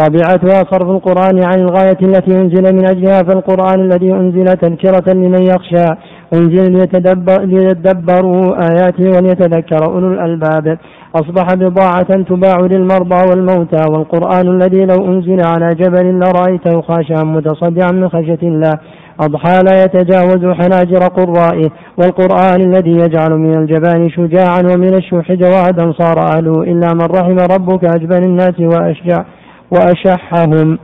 [0.00, 5.86] رابعتها صرف القرآن عن الغاية التي أنزل من أجلها فالقرآن الذي أنزل تذكرة لمن يخشى.
[6.34, 10.78] أنزل ليتدبر ليتدبروا آياته وليتذكر أولو الألباب.
[11.14, 18.08] أصبح بضاعة تباع للمرضى والموتى والقرآن الذي لو أنزل على جبل لرأيته خاشعا متصدعا من
[18.08, 18.72] خشية الله.
[19.20, 26.18] أضحى لا يتجاوز حناجر قرائه والقرآن الذي يجعل من الجبان شجاعا ومن الشح جوادا صار
[26.18, 29.24] أهله إلا من رحم ربك أجبن الناس وأشجع
[29.70, 30.78] وأشحهم.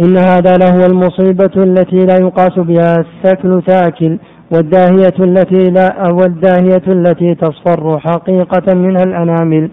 [0.00, 4.18] إن هذا لهو المصيبة التي لا يقاس بها الثكل ثاكل
[4.52, 9.70] والداهية التي لا والداهية التي تصفر حقيقة منها الأنامل.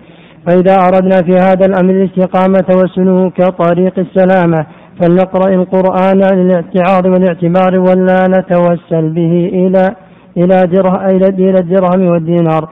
[0.48, 4.66] فإذا أردنا في هذا الأمر الاستقامة والسلوك طريق السلامة
[5.00, 9.96] فلنقرأ القرآن للاعتعاض والاعتبار ولا نتوسل به إلى
[10.38, 10.64] إلى
[11.40, 12.70] إلى الدرهم والدينار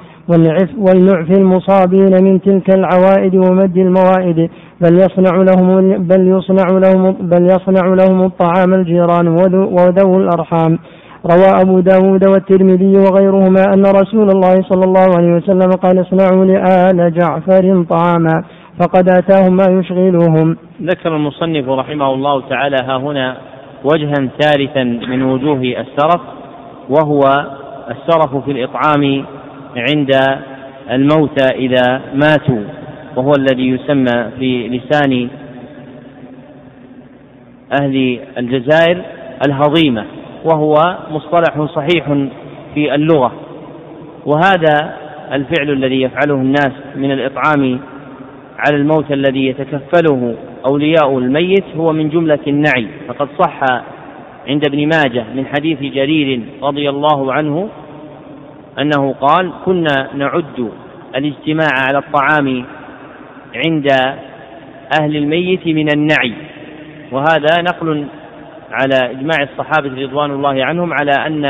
[0.78, 4.50] ولنعف المصابين من تلك العوائد ومد الموائد.
[4.82, 10.80] بل يصنع لهم بل يصنع لهم بل يصنع لهم الطعام الجيران وذو الأرحام.
[11.26, 17.14] روى أبو داود والترمذي وغيرهما أن رسول الله صلى الله عليه وسلم قال اصنعوا لآل
[17.14, 18.44] جعفر طعاما.
[18.80, 20.58] فقد آتاهم ما يشغلهم.
[20.82, 23.38] ذكر المصنف رحمه الله تعالى ها هنا
[23.84, 26.22] وجها ثالثا من وجوه السرف
[26.90, 27.20] وهو
[27.90, 29.26] السرف في الإطعام
[29.78, 30.12] عند
[30.92, 32.64] الموتى إذا ماتوا
[33.16, 35.30] وهو الذي يسمى في لسان
[37.82, 39.02] أهل الجزائر
[39.48, 40.06] الهضيمة
[40.46, 40.74] وهو
[41.12, 42.06] مصطلح صحيح
[42.74, 43.32] في اللغة.
[44.26, 44.94] وهذا
[45.32, 47.80] الفعل الذي يفعله الناس من الإطعام
[48.58, 50.36] على الموت الذي يتكفله
[50.70, 52.88] أولياء الميت هو من جملة النعي.
[53.08, 53.60] فقد صح
[54.48, 57.70] عند ابن ماجه من حديث جرير رضي الله عنه
[58.80, 60.72] أنه قال كنا نعد
[61.16, 62.66] الاجتماع على الطعام
[63.66, 63.88] عند
[65.02, 66.34] أهل الميت من النعي
[67.12, 68.06] وهذا نقل
[68.72, 71.46] على إجماع الصحابة رضوان الله عنهم على أن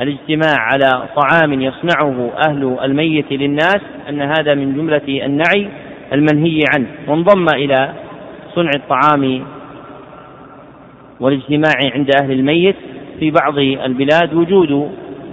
[0.00, 5.68] الاجتماع على طعام يصنعه أهل الميت للناس أن هذا من جملة النعي.
[6.12, 7.92] المنهي عنه وانضم إلى
[8.54, 9.42] صنع الطعام
[11.20, 12.76] والاجتماع عند أهل الميت
[13.20, 14.70] في بعض البلاد وجود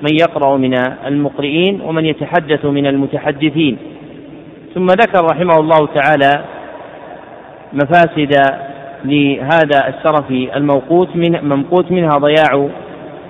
[0.01, 0.73] من يقرأ من
[1.05, 3.77] المقرئين ومن يتحدث من المتحدثين.
[4.75, 6.43] ثم ذكر رحمه الله تعالى
[7.73, 8.33] مفاسد
[9.05, 12.69] لهذا السرف الموقوت من ممقوت منها ضياع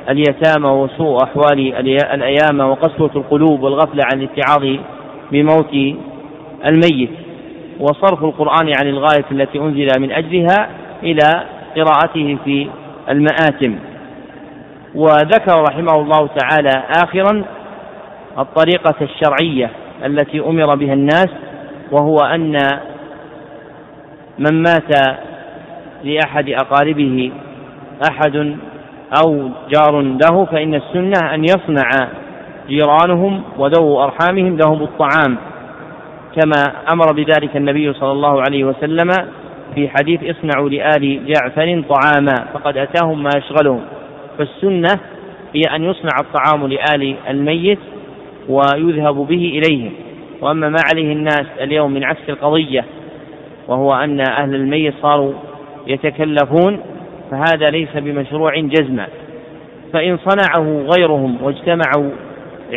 [0.10, 1.76] اليتامى وسوء أحوال
[2.14, 4.78] الأيام وقسوة القلوب والغفلة عن الاتعاظ
[5.32, 5.74] بموت
[6.66, 7.23] الميت.
[7.80, 10.70] وصرف القرآن عن الغاية التي أنزل من أجلها
[11.04, 11.44] إلى
[11.76, 12.68] قراءته في
[13.10, 13.76] المآتم.
[14.96, 17.44] وذكر رحمه الله تعالى آخرا
[18.40, 19.70] الطريقة الشرعية
[20.06, 21.30] التي أمر بها الناس
[21.92, 22.58] وهو أن
[24.40, 25.20] من مات
[26.04, 27.32] لأحد أقاربه
[28.10, 28.58] أحد
[29.24, 31.90] أو جار له فإن السنة أن يصنع
[32.68, 35.38] جيرانهم وذو أرحامهم لهم الطعام.
[36.36, 36.64] كما
[36.94, 39.10] أمر بذلك النبي صلى الله عليه وسلم
[39.76, 43.82] في حديث اصنعوا لآل جعفر طعاما فقد أتاهم ما يشغلهم.
[44.38, 45.00] فالسنة
[45.56, 47.80] هي أن يصنع الطعام لآل الميت
[48.50, 49.92] ويذهب به إليهم.
[50.42, 52.86] وأما ما عليه الناس اليوم من عكس القضية
[53.68, 55.34] وهو أن أهل الميت صاروا
[55.88, 56.80] يتكلفون
[57.32, 59.08] فهذا ليس بمشروع جزما.
[59.94, 62.12] فإن صنعه غيرهم واجتمعوا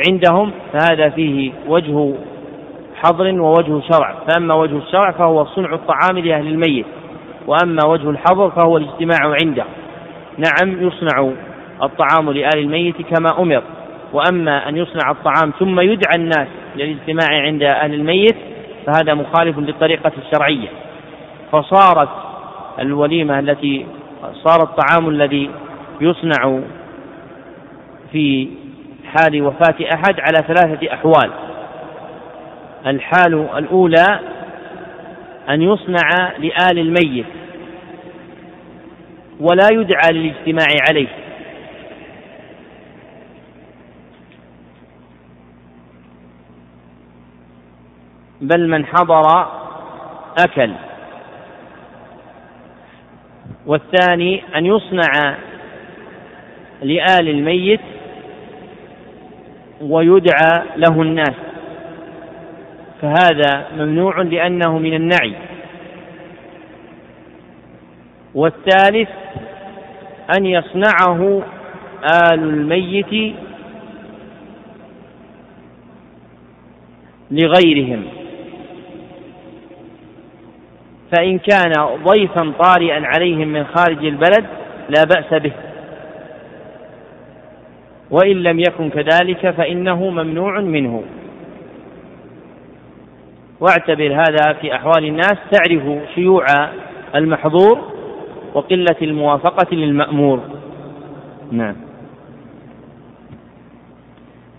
[0.09, 2.12] عندهم فهذا فيه وجه
[3.07, 6.86] حظر ووجه شرع فأما وجه الشرع فهو صنع الطعام لأهل الميت
[7.46, 9.64] وأما وجه الحظر فهو الاجتماع عنده.
[10.38, 11.32] نعم يصنع
[11.82, 13.62] الطعام لآل الميت كما أمر
[14.12, 18.36] وأما أن يصنع الطعام ثم يدعى الناس للاجتماع عند أهل الميت
[18.86, 20.68] فهذا مخالف للطريقة الشرعية.
[21.52, 22.09] فصارت
[22.78, 23.86] الوليمة التي
[24.32, 25.50] صار الطعام الذي
[26.00, 26.61] يصنع
[28.12, 28.48] في
[29.14, 31.45] حال وفاة أحد على ثلاثة أحوال.
[32.87, 34.20] الحال الأولى
[35.49, 37.27] أن يصنع لآل الميت
[39.41, 41.09] ولا يدعى للاجتماع عليه.
[48.41, 49.49] بل من حضر
[50.39, 50.72] أكل.
[53.66, 55.37] والثاني أن يصنع
[56.83, 57.81] لآل الميت
[59.81, 61.45] ويدعى له الناس.
[63.03, 65.34] فهذا ممنوع لأنه من النعي.
[68.34, 69.09] والثالث
[70.38, 71.42] أن يصنعه
[72.32, 73.34] آل الميت
[77.30, 78.03] لغيرهم.
[81.16, 81.72] فإن كان
[82.05, 84.44] ضيفا طارئا عليهم من خارج البلد
[84.88, 85.53] لا بأس به.
[88.11, 91.03] وإن لم يكن كذلك فإنه ممنوع منه.
[93.61, 96.44] واعتبر هذا في أحوال الناس تعرف شيوع
[97.14, 97.78] المحظور
[98.54, 100.40] وقلة الموافقة للمأمور.
[101.52, 101.76] نعم.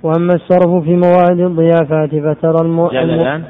[0.03, 2.85] وأما الصرف في مواد الضيافات فترى الم...
[2.85, 3.43] الآن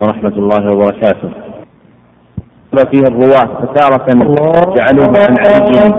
[0.00, 1.47] ورحمة الله وبركاته.
[2.84, 4.06] فيه الرواة فتارة
[4.76, 5.94] جعلوه عن علي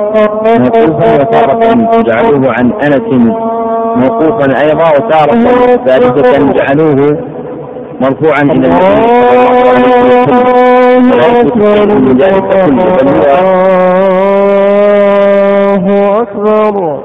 [0.59, 1.61] موقوفا وتارة
[2.01, 3.09] جعلوه عن أنس
[3.95, 5.33] موقوفا أيضا وتارة
[5.85, 6.99] ثالثة جعلوه
[8.01, 8.77] مرفوعا إلى النبي
[15.81, 17.03] الله أكبر.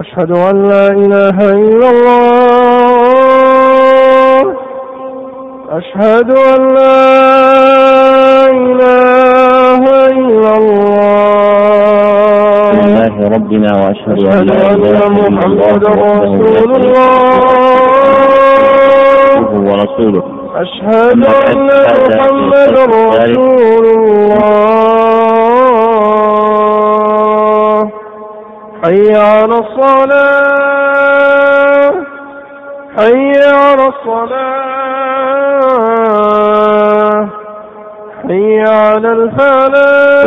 [0.00, 3.22] أشهد أن لا إله إلا الله.
[5.70, 7.41] أشهد أن لا
[13.12, 17.12] لله ربنا وأشهد أن لا إله إلا محمد رسول الله.
[19.70, 20.22] ورسوله.
[20.56, 21.68] أشهد أن
[22.08, 24.32] محمد رسول الله.
[28.84, 30.72] حي على الصلاة.
[32.96, 34.62] حي على الصلاة.
[38.28, 40.26] حي على الفلاح.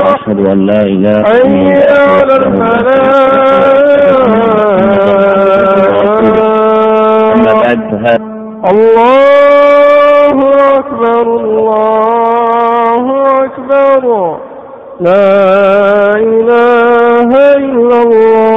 [0.00, 3.30] وأشهد أن لا إله حي على الفلاح.
[8.70, 10.36] الله
[10.78, 13.04] أكبر الله
[13.44, 14.04] أكبر.
[15.00, 15.26] لا
[16.16, 18.49] إله إلا الله.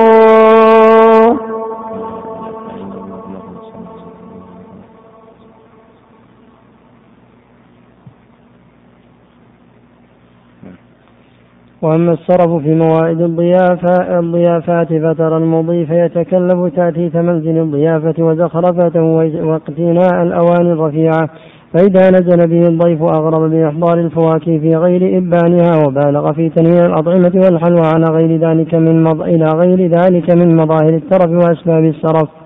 [11.83, 19.03] وأما الصرف في موائد الضيافة الضيافات فترى المضيف يتكلف تأتيت منزل الضيافة وزخرفته
[19.43, 21.29] واقتناء الأواني الرفيعة.
[21.73, 27.87] فإذا نزل به الضيف أغرب بإحضار الفواكه في غير إبانها وبالغ في تنويع الأطعمة والحلوى
[27.95, 29.21] على غير ذلك من مض...
[29.21, 32.42] إلى غير ذلك من مظاهر الترف وأسباب السرف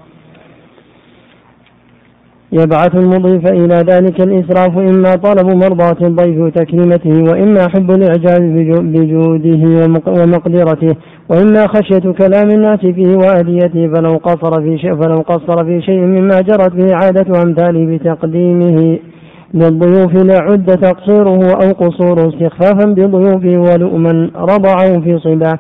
[2.52, 8.42] يبعث المضيف إلى ذلك الإسراف إما طلب مرضاة الضيف وتكريمته وإما حب الإعجاب
[8.94, 9.64] بجوده
[10.08, 10.96] ومقدرته
[11.30, 16.42] وإما خشية كلام الناس فيه وأذيته فلو قصر في شيء فلو قصر في شيء مما
[16.42, 19.00] جرت به عادة أمثاله بتقديمه
[19.54, 25.60] للضيوف لعد تقصيره أو قصوره استخفافا بضيوفه ولؤما رضعه في صباه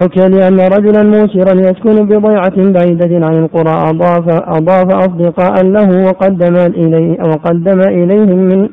[0.00, 6.56] حكي لي أن رجلا موسرا يسكن بضيعة بعيدة عن القرى أضاف أضاف أصدقاء له وقدم
[6.56, 8.68] إليه وقدم إليهم من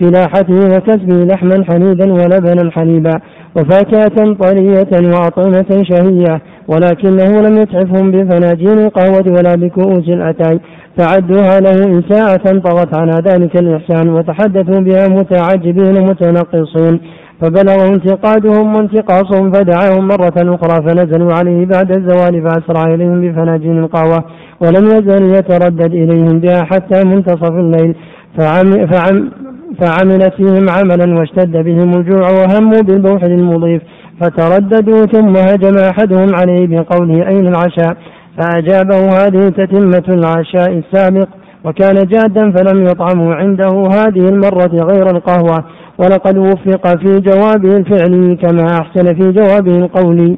[0.00, 3.20] فلاحته وكسبه لحما حنيدا ولبنا حليبا
[3.56, 10.60] وفاكهة طرية وأطعمة شهية ولكنه لم يتعفهم بفناجين القهوة ولا بكؤوس الأتاي
[10.98, 17.00] فعدوها له إساءة طغت على ذلك الإحسان وتحدثوا بها متعجبين متنقصين
[17.40, 24.24] فبلغوا انتقادهم وانتقاصهم فدعاهم مرة أخرى فنزلوا عليه بعد الزوال فأسرع إليهم بفناجين القهوة
[24.60, 27.94] ولم يزل يتردد إليهم بها حتى منتصف الليل.
[28.38, 29.30] فعم فعم
[29.80, 33.82] فعملت فيهم عملا واشتد بهم الجوع وهموا بالبوح للمضيف
[34.20, 37.96] فترددوا ثم هجم أحدهم عليه بقوله أين العشاء؟
[38.38, 41.28] فأجابه هذه تتمة العشاء السابق.
[41.66, 45.64] وكان جادا فلم يطعموا عنده هذه المرة غير القهوة.
[45.98, 50.36] ولقد وفق في جوابه الفعلي كما أحسن في جوابه القولي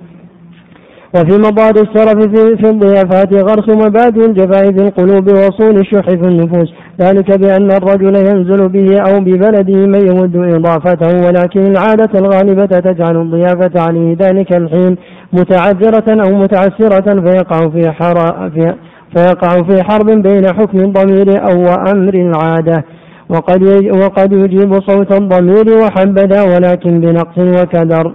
[1.14, 6.68] وفي مضاد السرف في, في الضيافات غرس مبادئ الجفاء في القلوب وصول الشح في النفوس.
[7.00, 13.80] ذلك بأن الرجل ينزل به أو ببلده من يود إضافته ولكن العادة الغالبة تجعل الضيافة
[13.80, 14.96] عليه ذلك الحين
[15.32, 18.74] متعذرة أو متعسرة فيقع في حر في
[19.16, 22.84] فيقع في حرب بين حكم الضمير أو أمر العادة.
[23.30, 23.62] وقد
[24.02, 28.14] وقد يجيب صوت الضمير وحبذا ولكن بنقص وكدر.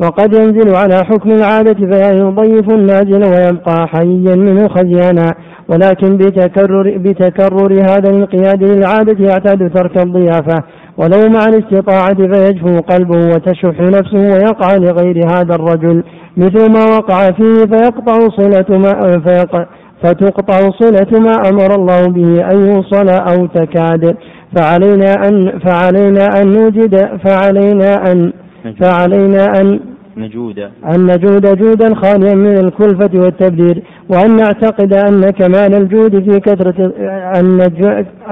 [0.00, 5.34] وقد ينزل على حكم العادة فيضيف النازل ويبقى حيا منه خزيانا.
[5.68, 10.62] ولكن بتكرر بتكرر هذا الانقياد للعادة يعتاد ترك الضيافة.
[10.96, 16.04] ولو مع الاستطاعة فيجفو قلبه وتشح نفسه ويقع لغير هذا الرجل.
[16.36, 19.66] مثل ما وقع فيه فيقطع صلة ما فيقع
[20.02, 24.16] فتقطع صلة ما أمر الله به أن يوصل أو تكاد.
[24.56, 28.32] فعلينا أن فعلينا أن نوجد فعلينا أن
[28.80, 29.80] فعلينا أن
[30.16, 30.58] نجود.
[30.94, 33.82] أن نجود جودا خاليا من الكلفة والتبذير.
[34.08, 36.92] وأن نعتقد أن كمال الجود في كثرة
[37.40, 37.60] أن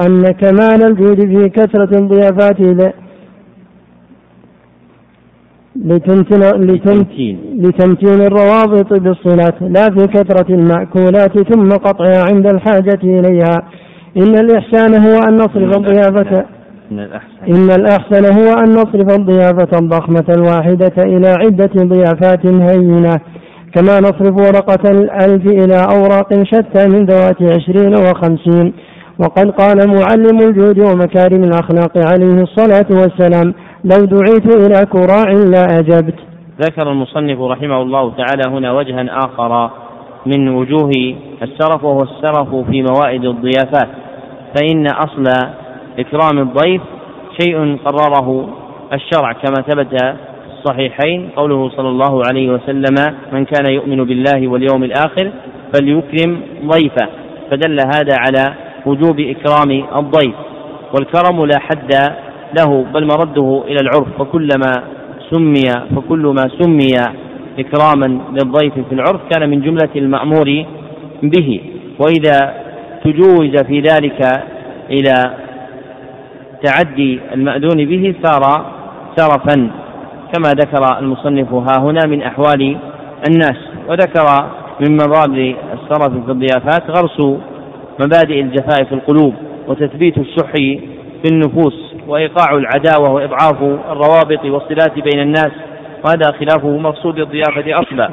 [0.07, 2.61] أن كمال الجود في كثرة الضيافات
[5.85, 13.57] لتمتن لتمتين لتمتين الروابط بالصلات لا في كثرة المأكولات ثم قطعها عند الحاجة إليها.
[14.17, 16.45] إن الإحسان هو أن نصرف الضيافة
[16.93, 17.45] إن الأحسن.
[17.49, 23.21] إن الأحسن هو أن نصرف الضيافة الضخمة الواحدة إلى عدة ضيافات هينة.
[23.75, 28.73] كما نصرف ورقة الألف إلى أوراق شتى من ذوات عشرين وخمسين.
[29.19, 33.55] وقد قال معلم الجود ومكارم الأخلاق عليه الصلاة والسلام
[33.85, 36.15] لو دعيت إلى كراع لا أجبت.
[36.61, 39.71] ذكر المصنف رحمه الله تعالى هنا وجها آخر
[40.27, 40.91] من وجوه
[41.43, 43.89] السرف وهو السرف في موائد الضيافات
[44.57, 45.25] فإن أصل
[45.99, 46.83] إكرام الضيف
[47.41, 48.49] شيء قرره
[48.93, 50.17] الشرع كما ثبت في
[50.59, 52.95] الصحيحين قوله صلى الله عليه وسلم
[53.33, 55.33] من كان يؤمن بالله واليوم الآخر
[55.75, 57.09] فليكرم ضيفه
[57.51, 58.55] فدل هذا على
[58.87, 60.35] وجوب إكرام الضيف
[60.95, 61.91] والكرم لا حد
[62.59, 64.73] له بل مرده إلى العرف فكلما
[65.31, 67.15] سمي فكل ما سمي
[67.59, 70.65] إكراما للضيف في العرف كان من جملة المأمور
[71.23, 71.61] به.
[71.99, 72.55] وإذا
[73.05, 74.21] تجوز في ذلك
[74.91, 75.35] إلى
[76.65, 78.65] تعدي المأذون به صار
[79.17, 79.71] سرفا
[80.33, 82.77] كما ذكر المصنف ها هنا من أحوال
[83.29, 83.57] الناس.
[83.89, 84.27] وذكر
[84.81, 87.21] من مضاد السرف في الضيافات غرس
[88.01, 89.35] مبادئ الجفاء في القلوب
[89.69, 90.53] وتثبيت الشح
[91.23, 91.90] في النفوس.
[92.07, 95.51] وإيقاع العداوة وإضعاف الروابط والصلات بين الناس
[96.05, 98.11] وهذا خلاف مقصود الضيافة أصلا.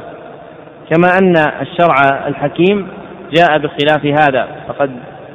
[0.89, 2.87] كما أن الشرع الحكيم
[3.35, 4.47] جاء بخلاف هذا.
[4.67, 4.91] فقد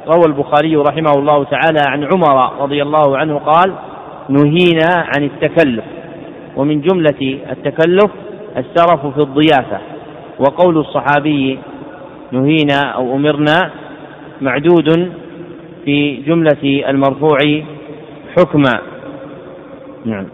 [0.07, 3.73] روى البخاري رحمه الله تعالى عن عمر رضي الله عنه قال
[4.29, 5.83] نهينا عن التكلف.
[6.55, 8.11] ومن جملة التكلف
[8.57, 9.79] السرف في الضيافة.
[10.39, 11.59] وقول الصحابي
[12.31, 13.71] نهينا أو أمرنا
[14.41, 15.11] معدود
[15.85, 17.39] في جملة المرفوع
[18.37, 18.79] حكما
[20.05, 20.25] نعم.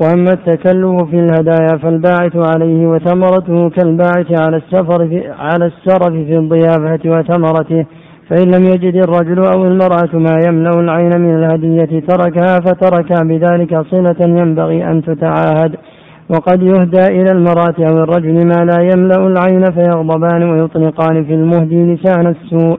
[0.00, 7.00] وأما التكلف في الهدايا فالباعث عليه وثمرته كالباعث على السفر في على السرف في الضيافة
[7.06, 7.86] وثمرته
[8.30, 14.16] فإن لم يجد الرجل أو المرأة ما يملأ العين من الهدية تركها فترك بذلك صلة
[14.20, 15.76] ينبغي أن تتعاهد.
[16.30, 22.26] وقد يهدى إلى المرأة أو الرجل ما لا يملأ العين فيغضبان ويطلقان في المهدي لسان
[22.26, 22.78] السوء.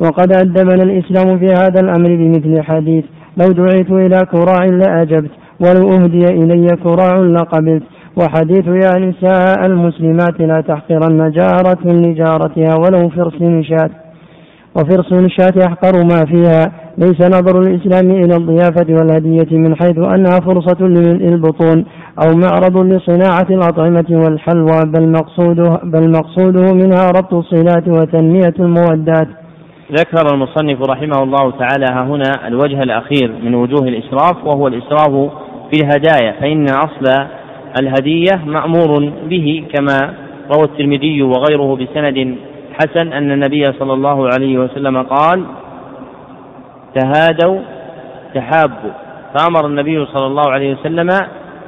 [0.00, 3.04] وقد أدبنا الإسلام في هذا الأمر بمثل حديث
[3.36, 5.30] لو دعيت إلى كراع لأجبت
[5.60, 7.82] ولو أهدي إلي كراع لقبلت.
[8.20, 13.90] وحديث يا نساء المسلمات لا تحقرن جارة لجارتها ولو فرس شاة
[14.76, 16.72] وفرس الشاة أحقر ما فيها.
[16.98, 21.84] ليس نظر الإسلام إلى الضيافة والهدية من حيث أنها فرصة للبطون
[22.24, 29.28] أو معرض لصناعة الأطعمة والحلوى بل مقصوده, بل مقصوده منها ربط الصلات وتنمية المودات.
[29.92, 35.30] ذكر المصنف رحمه الله تعالى ها هنا الوجه الأخير من وجوه الإسراف وهو الإسراف
[35.70, 37.26] في الهدايا فإن أصل
[37.80, 40.14] الهدية مأمور به كما
[40.54, 42.36] روى الترمذي وغيره بسند
[42.72, 45.44] حسن أن النبي صلى الله عليه وسلم قال
[46.94, 47.60] تهادوا
[48.34, 48.90] تحابوا.
[49.34, 51.08] فأمر النبي صلى الله عليه وسلم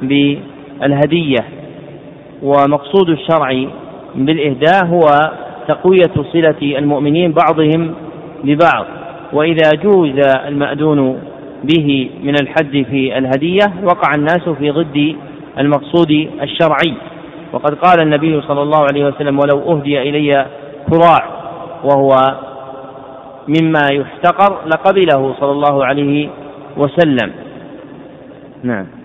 [0.01, 1.45] بالهدية
[2.43, 3.65] ومقصود الشرع
[4.15, 5.31] بالإهداء هو
[5.67, 7.93] تقوية صلة المؤمنين بعضهم
[8.43, 8.85] ببعض.
[9.33, 11.19] وإذا جوز المأذون
[11.63, 15.15] به من الحد في الهدية وقع الناس في ضد
[15.59, 16.11] المقصود
[16.41, 16.93] الشرعي.
[17.53, 20.45] وقد قال النبي صلى الله عليه وسلم ولو أهدي إلي
[20.89, 21.23] كراع
[21.83, 22.15] وهو
[23.47, 26.29] مما يحتقر لقبله صلى الله عليه
[26.77, 27.31] وسلم.
[28.63, 28.98] نعم.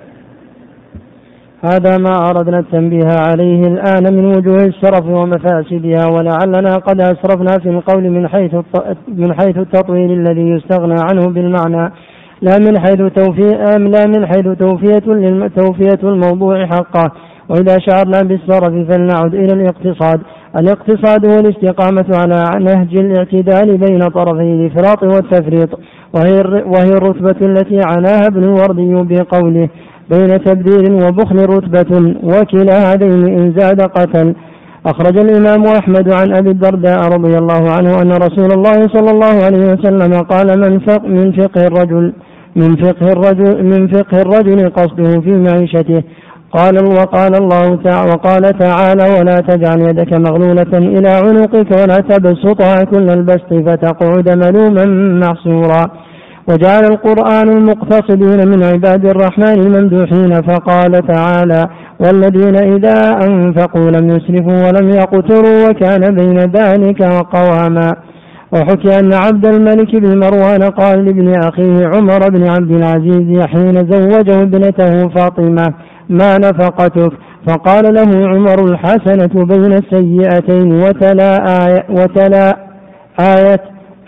[1.64, 8.10] هذا ما أردنا التنبيه عليه الآن من وجوه الشرف ومفاسدها ولعلنا قد أسرفنا في القول
[8.10, 8.54] من حيث
[9.08, 11.92] من حيث التطويل الذي يستغنى عنه بالمعنى.
[12.42, 14.98] لا من حيث توفية لا من حيث توفية
[15.56, 17.12] توفية الموضوع حقه.
[17.48, 20.20] وإذا شعرنا بالسرف فلنعد إلى الاقتصاد.
[20.56, 25.78] الاقتصاد هو الاستقامة على نهج الاعتدال بين طرفي الإفراط والتفريط.
[26.14, 29.68] وهي, وهي الرتبة التي عناها ابن الوردي بقوله
[30.10, 34.34] بين تبذير وبخل رتبة وكلا هذين إن زاد قتل.
[34.86, 39.72] أخرج الإمام أحمد عن أبي الدرداء رضي الله عنه أن رسول الله صلى الله عليه
[39.72, 42.12] وسلم قال من فقه من فقه الرجل
[42.56, 46.02] من فقه الرجل من فقه الرجل قصده في معيشته.
[46.52, 53.10] قال وقال الله تعالى وقال تعالى ولا تجعل يدك مغلولة إلى عنقك ولا تبسطها كل
[53.10, 54.84] البسط فتقعد ملوما
[55.26, 55.86] محصورا.
[56.48, 61.66] وجعل القرآن المقتصدين من عباد الرحمن الممدوحين فقال تعالى
[62.00, 67.02] والذين إذا أنفقوا لم يسرفوا ولم يقتروا وكان بين ذلك
[67.32, 67.94] قواما
[68.52, 74.42] وحكي أن عبد الملك بن مروان قال لابن أخيه عمر بن عبد العزيز حين زوجه
[74.42, 75.74] ابنته فاطمة
[76.08, 77.12] ما نفقتك؟
[77.48, 82.56] فقال له عمر الحسنة بين السيئتين وتلا آية وتلا
[83.20, 83.60] آية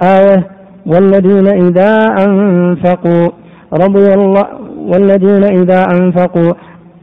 [0.02, 0.55] آية
[0.86, 1.96] والذين إذا
[2.26, 3.28] أنفقوا
[3.72, 4.46] رضي الله
[4.78, 6.52] والذين إذا أنفقوا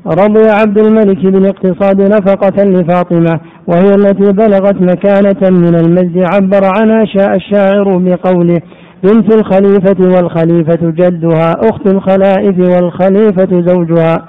[0.08, 7.36] رضي عبد الملك بالاقتصاد نفقة لفاطمة وهي التي بلغت مكانة من المجد عبر عنها شاء
[7.36, 8.62] الشاعر بقوله
[9.04, 14.26] بنت الخليفة والخليفة جدها أخت الخلائف والخليفة زوجها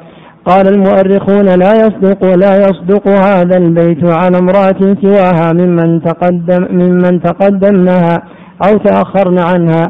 [0.47, 8.22] قال المؤرخون لا يصدق ولا يصدق هذا البيت على امرأة سواها ممن تقدم ممن تقدمنها
[8.68, 9.82] أو تأخرن عنها.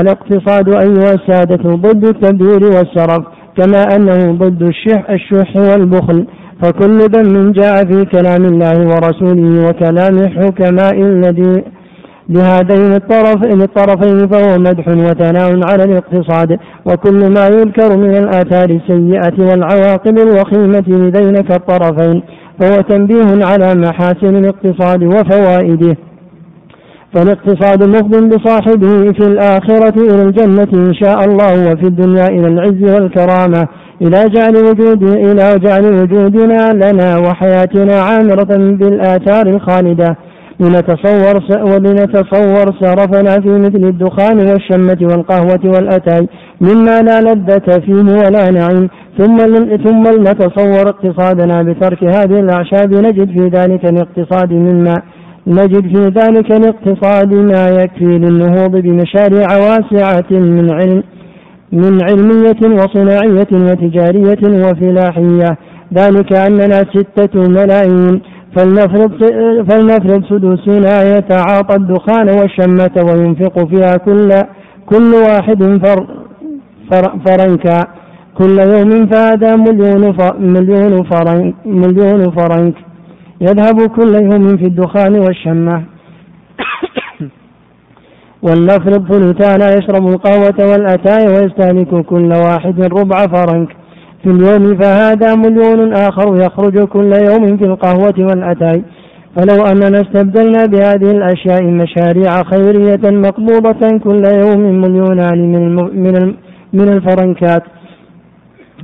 [0.00, 3.24] الاقتصاد أيها السادة ضد التبذير والسرف
[3.56, 6.26] كما أنه ضد الشح, الشح والبخل.
[6.62, 11.64] فكل ذم جاء في كلام الله ورسوله وكلام حكماء الذي
[12.28, 16.58] لهذين الطرفين الطرفين فهو مدح وثناء على الاقتصاد.
[16.86, 22.22] وكل ما يذكر من الآثار السيئة والعواقب الوخيمة لذينك الطرفين
[22.60, 25.96] فهو تنبيه على محاسن الاقتصاد وفوائده.
[27.14, 33.68] فالاقتصاد مفض بصاحبه في الآخرة إلى الجنة إن شاء الله وفي الدنيا إلى العز والكرامة
[34.02, 40.16] إلى جعل وجود إلى جعل وجودنا لنا وحياتنا عامرة بالآثار الخالدة.
[40.60, 41.42] لنتصور
[41.72, 46.28] ولنتصور سرفنا في مثل الدخان والشمة والقهوة والأتاي
[46.60, 48.88] مما لا لذة فيه ولا نعيم.
[49.18, 49.36] ثم
[49.84, 54.94] ثم لنتصور اقتصادنا بترك هذه الأعشاب نجد في ذلك الاقتصاد مما
[55.46, 61.02] نجد في ذلك الاقتصاد ما يكفي للنهوض بمشاريع واسعة من علم
[61.72, 65.56] من علمية وصناعية وتجارية وفلاحية.
[65.94, 68.22] ذلك أننا ستة ملايين.
[68.56, 69.12] فلنفرض
[69.68, 74.28] فلنفرض سدوسنا يتعاطى الدخان والشمة وينفق فيها كل
[74.86, 76.06] كل واحد فر
[76.90, 77.80] فر فرنكا.
[78.38, 82.74] كل يوم فهذا مليون مليون فرنك مليون فرنك.
[83.40, 85.82] يذهب كل يوم في الدخان والشمة.
[88.42, 93.68] ولنفرض ثلثانا يشرب القهوة والأتاي ويستهلك كل واحد ربع فرنك.
[94.22, 98.82] في اليوم فهذا مليون آخر يخرج كل يوم في القهوة والأتاي.
[99.36, 106.34] فلو أننا استبدلنا بهذه الأشياء مشاريع خيرية مقبوضة كل يوم مليونان من من
[106.72, 107.62] من الفرنكات.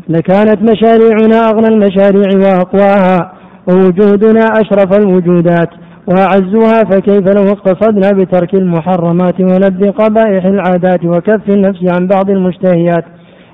[0.09, 3.41] لكانت مشاريعنا أغنى المشاريع وأقواها.
[3.69, 5.69] ووجودنا أشرف الوجودات
[6.07, 13.05] وأعزها فكيف لو اقتصدنا بترك المحرمات ونبذ قبائح العادات وكف النفس عن بعض المشتهيات.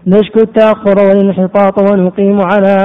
[0.06, 2.76] نشكو التأخر والانحطاط ونقيم على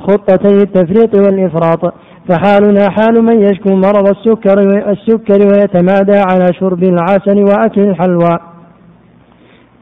[0.00, 1.94] خطتي التفريط والإفراط.
[2.28, 4.58] فحالنا حال من يشكو مرض السكر
[4.90, 8.38] السكر ويتمادى على شرب العسل وأكل الحلوى.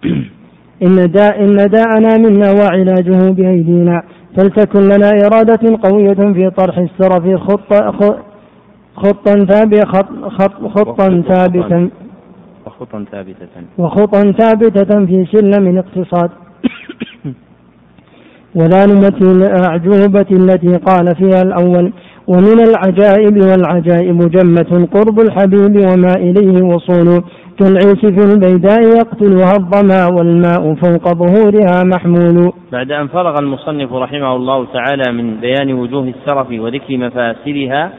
[0.86, 4.02] إن داء إن داءنا منا وعلاجه بأيدينا.
[4.36, 7.92] فلتكن لنا إرادة قوية في طرح السرف خطة
[8.96, 9.86] خطا ثابتا
[10.28, 11.90] خط خطا ثابتا.
[12.66, 13.46] وخطا ثابتة
[13.78, 16.30] وخطا ثابتة في سلم الاقتصاد
[18.58, 21.92] ولا نمثل الأعجوبة التي قال فيها الأول
[22.26, 27.22] ومن العجائب والعجائب جمة قرب الحبيب وما إليه وصول
[27.58, 32.52] كالعيش في البيداء يقتلها الظما والماء فوق ظهورها محمول.
[32.72, 37.90] بعد أن فرغ المصنف رحمه الله تعالى من بيان وجوه السرف وذكر مفاسدها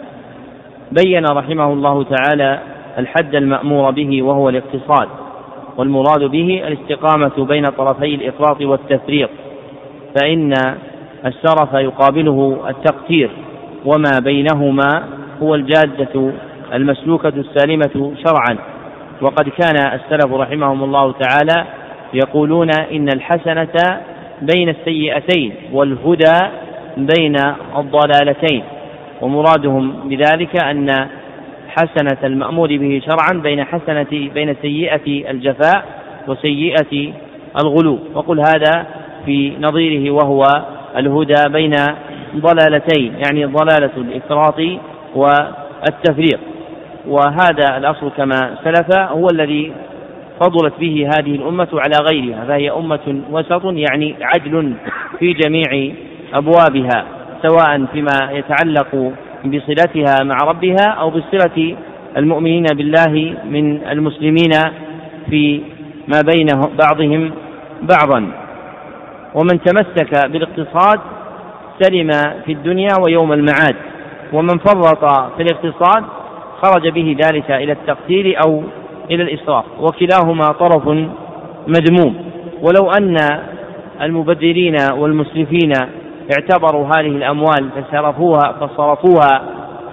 [0.92, 2.60] بين رحمه الله تعالى
[2.98, 5.08] الحد المأمور به وهو الاقتصاد
[5.78, 9.30] والمراد به الاستقامة بين طرفي الإفراط والتفريط
[10.16, 10.54] فإن
[11.26, 13.30] السرف يقابله التقتير
[13.86, 15.04] وما بينهما
[15.42, 16.32] هو الجادة
[16.74, 18.77] المسلوكة السالمة شرعا.
[19.22, 21.66] وقد كان السلف رحمهم الله تعالى
[22.14, 24.02] يقولون إن الحسنة
[24.42, 26.40] بين السيئتين والهدى
[26.98, 27.36] بين
[27.78, 28.64] الضلالتين
[29.22, 31.08] ومرادهم بذلك أن
[31.70, 35.86] حسنة المأمور به شرعا بين حسنة بين سيئة الجفاء
[36.28, 37.14] وسيئة
[37.64, 38.00] الغلو.
[38.14, 38.86] وقل هذا
[39.26, 40.44] في نظيره وهو
[40.98, 41.76] الهدى بين
[42.36, 44.62] ضلالتين يعني ضلالة الإفراط
[45.16, 46.40] والتفريط
[47.08, 49.74] وهذا الأصل كما سلف هو الذي
[50.42, 54.74] فضلت به هذه الأمة على غيرها فهي أمة وسط يعني عدل
[55.20, 55.94] في جميع
[56.34, 57.06] أبوابها
[57.44, 59.14] سواء فيما يتعلق
[59.46, 61.76] بصلتها مع ربها أو بصلة
[62.18, 64.52] المؤمنين بالله من المسلمين
[65.30, 65.62] في
[66.08, 66.48] ما بين
[66.84, 67.32] بعضهم
[67.82, 68.32] بعضا.
[69.36, 71.00] ومن تمسك بالاقتصاد
[71.82, 72.10] سلم
[72.46, 73.76] في الدنيا ويوم المعاد
[74.34, 75.06] ومن فرط
[75.38, 76.04] في الاقتصاد
[76.62, 78.64] خرج به ذلك إلى التقتير أو
[79.12, 80.88] إلى الإسراف وكلاهما طرف
[81.68, 82.16] مذموم.
[82.62, 83.16] ولو أن
[84.02, 85.72] المبذرين والمسرفين
[86.32, 89.42] اعتبروا هذه الأموال فصرفوها فصرفوها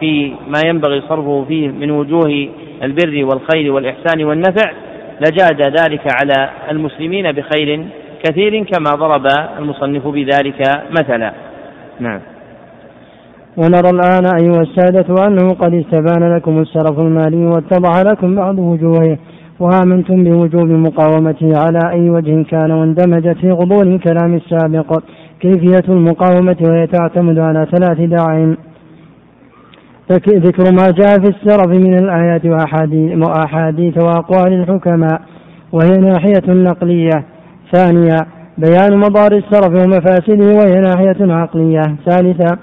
[0.00, 2.48] في ما ينبغي صرفه فيه من وجوه
[2.82, 4.72] البر والخير والإحسان والنفع
[5.20, 7.84] لجاد ذلك على المسلمين بخير
[8.24, 9.26] كثير كما ضرب
[9.58, 11.32] المصنف بذلك مثلا.
[12.00, 12.20] نعم.
[13.56, 19.18] ونرى الآن أيها السادة أنه قد استبان لكم السرف المالي واتضح لكم بعض وجوهه.
[19.60, 25.02] وآمنتم بوجوب مقاومته على أي وجه كان واندمجت في غضون الكلام السابق.
[25.40, 28.56] كيفية المقاومة وهي تعتمد على ثلاث دعائم
[30.28, 32.46] ذكر ما جاء في السرف من الآيات
[33.26, 35.20] وأحاديث وأقوال الحكماء.
[35.72, 37.24] وهي ناحية نقلية.
[37.72, 38.18] ثانيا
[38.58, 41.82] بيان مضار السرف ومفاسده وهي ناحية عقلية.
[42.06, 42.56] ثالثا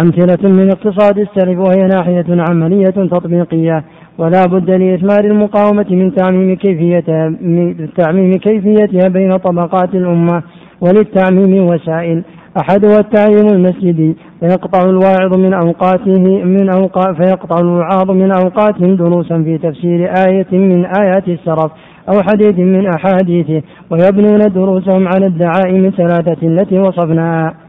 [0.00, 3.84] أمثلة من اقتصاد السلف وهي ناحية عملية تطبيقية
[4.18, 10.42] ولا بد لإثمار المقاومة من تعميم كيفيتها من تعميم كيفيتها بين طبقات الأمة
[10.80, 12.22] وللتعميم وسائل.
[12.60, 19.58] أحدها التعليم المسجدي فيقطع الواعظ من أوقاته من أوقات فيقطع الوعاظ من أوقاتهم دروسا في
[19.58, 21.70] تفسير آية من آيات السرف
[22.08, 27.61] أو حديث من أحاديثه ويبنون دروسهم على الدعائم الثلاثة التي وصفناها.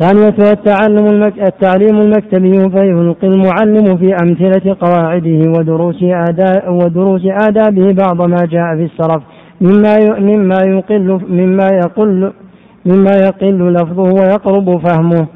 [0.00, 1.38] ثانية التعلم المك...
[1.38, 8.84] التعليم المكتبي فيلقي المعلم في أمثلة قواعده ودروس آداب ودروس آدابه بعض ما جاء في
[8.84, 9.22] السرف
[9.60, 10.20] مما ي...
[10.20, 12.32] مما يقل مما يقل
[12.86, 15.26] مما يقل لفظه ويقرب فهمه.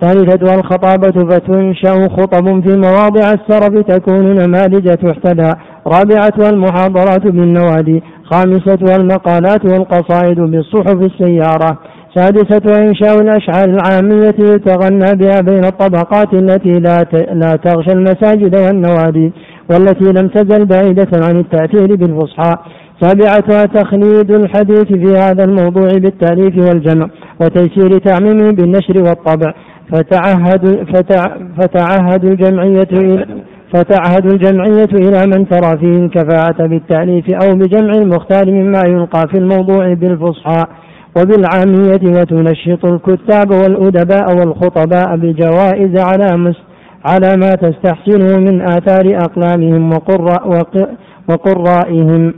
[0.00, 5.52] ثالثة الخطابة فتنشأ خطب في مواضع السرف تكون نماذج تحتدى.
[5.86, 8.02] رابعة المحاضرات بالنوادي.
[8.24, 11.78] خامسة المقالات والقصائد بالصحف السيارة.
[12.18, 19.32] سادسة إنشاء الأشعار العامية يتغنى بها بين الطبقات التي لا لا تغشى المساجد والنوادي
[19.70, 22.52] والتي لم تزل بعيدة عن التأثير بالفصحى.
[23.00, 27.08] سابعتها تخليد الحديث في هذا الموضوع بالتأليف والجمع
[27.40, 29.54] وتيسير تعميمه بالنشر والطبع.
[29.92, 33.26] فتعهد فتع فتعهد الجمعية إلى
[33.74, 39.94] فتعهد الجمعية إلى من ترى فيه الكفاءة بالتأليف أو بجمع المختار مما يلقى في الموضوع
[39.94, 40.64] بالفصحى.
[41.18, 46.54] وبالعامية وتنشط الكتاب والأدباء والخطباء بجوائز على
[47.04, 49.90] على ما تستحسنه من آثار أقلامهم
[51.28, 52.34] وقرائهم.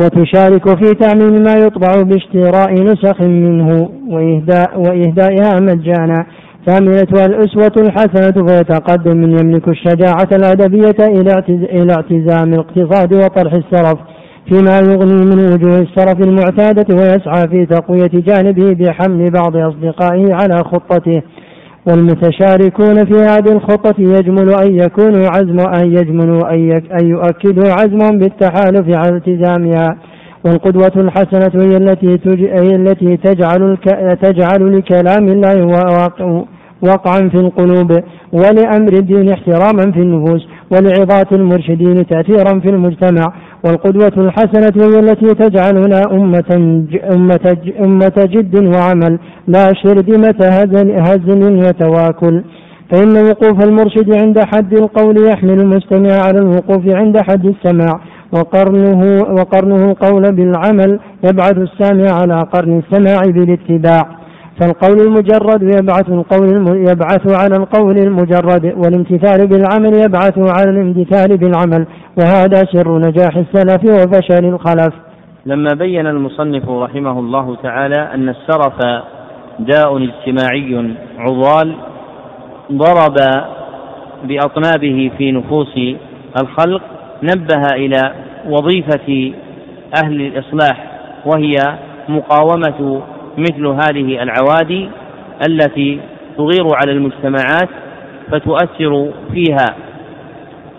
[0.00, 6.26] وتشارك في تعميم ما يطبع باشتراء نسخ منه وإهداء وإهدائها مجانا.
[6.66, 11.06] ثامنة الأسوة الحسنة فيتقدم من يملك الشجاعة الأدبية
[11.72, 13.98] إلى اعتزام الاقتصاد وطرح السرف
[14.50, 21.22] فيما يغني من وجوه السرف المعتادة ويسعى في تقوية جانبه بحمل بعض أصدقائه على خطته.
[21.88, 26.52] والمتشاركون في هذه الخطة يجمل أن يكونوا عزم أن يجملوا
[27.00, 29.96] أن يؤكدوا عزمهم بالتحالف على التزامها.
[30.44, 32.18] والقدوة الحسنة هي التي
[32.52, 33.78] هي التي تجعل
[34.22, 35.66] تجعل لكلام الله
[36.82, 37.92] وقعا في القلوب
[38.32, 43.32] ولأمر الدين احتراما في النفوس ولعظات المرشدين تأثيرا في المجتمع
[43.64, 46.50] والقدوة الحسنة هي التي تجعلنا أمة
[47.14, 49.18] أمة أمة جد وعمل.
[49.48, 50.40] لا شرذمة
[50.98, 52.44] هزل وتواكل.
[52.92, 58.00] فإن وقوف المرشد عند حد القول يحمل المستمع على الوقوف عند حد السماع.
[58.32, 64.20] وقرنه وقرنه القول بالعمل يبعث السامع على قرن السماع بالاتباع.
[64.60, 71.86] فالقول المجرد يبعث القول يبعث على القول المجرد والامتثال بالعمل يبعث على الامتثال بالعمل
[72.18, 74.94] وهذا سر نجاح السلف وفشل الخلف.
[75.46, 79.04] لما بين المصنف رحمه الله تعالى أن السرف
[79.58, 81.74] داء اجتماعي عضال
[82.72, 83.16] ضرب
[84.24, 85.78] بأطنابه في نفوس
[86.42, 86.82] الخلق
[87.22, 88.12] نبه إلى
[88.48, 89.32] وظيفة
[90.04, 90.90] أهل الإصلاح
[91.26, 91.56] وهي
[92.08, 93.02] مقاومة
[93.38, 94.88] مثل هذه العوادي
[95.48, 96.00] التي
[96.36, 97.68] تغير على المجتمعات
[98.32, 99.76] فتؤثر فيها.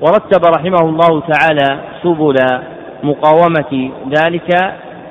[0.02, 2.36] ورتب رحمه الله تعالى سبل
[3.04, 4.56] مقاومة ذلك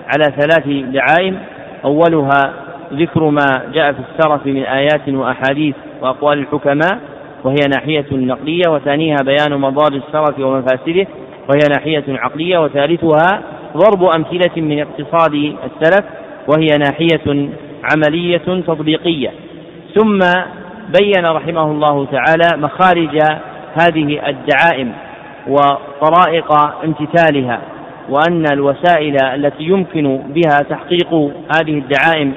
[0.07, 1.39] على ثلاث دعائم.
[1.85, 2.53] أولها
[2.93, 6.99] ذكر ما جاء في السرف من آيات وأحاديث وأقوال الحكماء
[7.45, 11.07] وهي ناحية نقلية وثانيها بيان مضار السرف ومفاسده
[11.49, 12.59] وهي ناحية عقلية.
[12.59, 13.43] وثالثها
[13.77, 16.05] ضرب أمثلة من اقتصاد السلف
[16.51, 17.49] وهي ناحية
[17.93, 19.31] عملية تطبيقية.
[19.95, 20.19] ثم
[21.01, 23.19] بين رحمه الله تعالى مخارج
[23.75, 24.93] هذه الدعائم
[25.49, 26.53] وطرائق
[26.85, 27.61] امتثالها
[28.09, 31.15] وأن الوسائل التي يمكن بها تحقيق
[31.57, 32.33] هذه الدعائم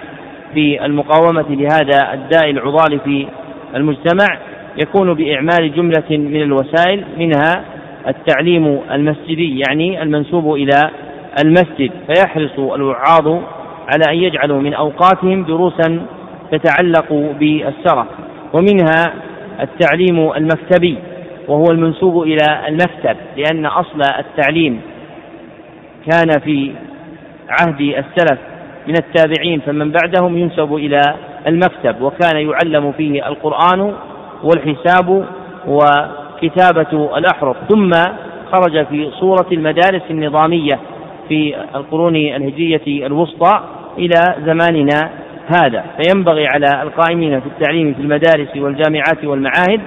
[0.53, 3.27] في المقاومة لهذا الداء العضال في
[3.75, 4.37] المجتمع
[4.77, 7.63] يكون بإعمال جملة من الوسائل منها
[8.07, 10.89] التعليم المسجدي يعني المنسوب إلى
[11.43, 13.39] المسجد فيحرص الوعاظ
[13.87, 16.05] على أن يجعلوا من أوقاتهم دروسا
[16.51, 18.07] تتعلق بالسرف
[18.53, 19.13] ومنها
[19.61, 20.97] التعليم المكتبي
[21.47, 24.81] وهو المنسوب إلى المكتب لأن أصل التعليم
[26.11, 26.71] كان في
[27.49, 28.39] عهد السلف
[28.87, 31.01] من التابعين فمن بعدهم ينسب إلى
[31.47, 33.93] المكتب وكان يعلم فيه القرآن
[34.43, 35.25] والحساب
[35.67, 37.57] وكتابة الأحرف.
[37.69, 37.91] ثم
[38.51, 40.79] خرج في صورة المدارس النظامية
[41.29, 43.59] في القرون الهجرية الوسطى
[43.97, 45.09] إلى زماننا
[45.47, 45.83] هذا.
[45.97, 49.81] فينبغي على القائمين في التعليم في المدارس والجامعات والمعاهد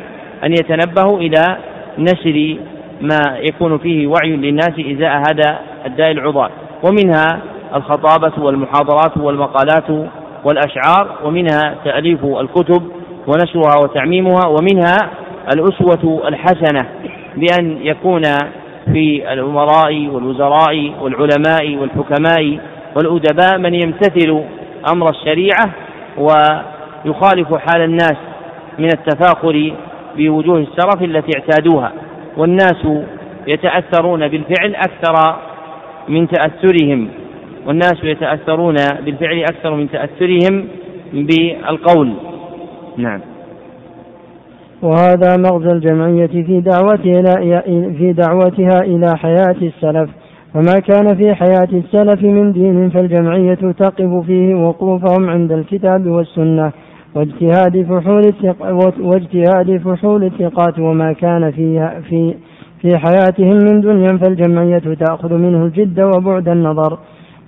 [0.45, 1.57] أن يتنبهوا إلى
[1.99, 2.57] نشر
[3.01, 6.51] ما يكون فيه وعي للناس إزاء هذا الداء العضال.
[6.85, 7.41] ومنها
[7.75, 10.09] الخطابة والمحاضرات والمقالات
[10.45, 12.83] والأشعار ومنها تأليف الكتب
[13.27, 14.97] ونشرها وتعميمها ومنها
[15.55, 16.87] الأسوة الحسنة
[17.37, 18.23] بأن يكون
[18.93, 22.59] في الأمراء والوزراء والعلماء والحكماء
[22.97, 24.43] والأدباء من يمتثل
[24.93, 25.71] أمر الشريعة
[26.19, 28.17] ويخالف حال الناس
[28.79, 29.73] من التفاخر
[30.17, 31.93] بوجوه السرف التي اعتادوها.
[32.37, 32.87] والناس
[33.47, 35.37] يتأثرون بالفعل أكثر
[36.09, 37.09] من تأثرهم.
[37.67, 40.69] والناس يتأثرون بالفعل أكثر من تأثرهم
[41.13, 42.13] بالقول.
[42.97, 43.21] نعم.
[44.87, 47.61] وهذا مغزى الجمعية في دعوتها
[47.99, 50.11] في دعوتها إلى حياة السلف.
[50.55, 56.73] وما كان في حياة السلف من دين فالجمعية تقف فيه وقوفهم عند الكتاب والسنة
[57.15, 58.23] واجتهاد فحول
[59.01, 62.35] واجتهاد فحول الثقات وما كان فيها في
[62.81, 66.99] في حياتهم من دنيا فالجمعية تأخذ منه الجد وبعد النظر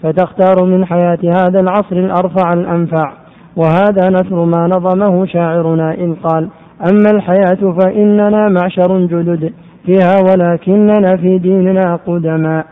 [0.03, 3.13] فتختار من حياة هذا العصر الأرفع الأنفع.
[3.57, 6.49] وهذا نثر ما نظمه شاعرنا إن قال
[6.87, 9.53] أما الحياة فإننا معشر جدد
[9.87, 12.67] فيها ولكننا في ديننا قدماء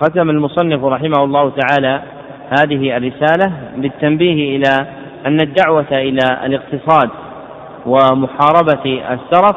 [0.00, 2.02] ختم المصنف رحمه الله تعالى
[2.60, 4.86] هذه الرسالة بالتنبيه إلى
[5.26, 7.10] أن الدعوة إلى الاقتصاد
[7.86, 9.56] ومحاربة السرف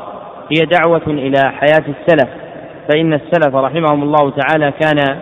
[0.51, 2.29] هي دعوة إلى حياة السلف
[2.89, 5.17] فإن السلف رحمهم الله تعالى كان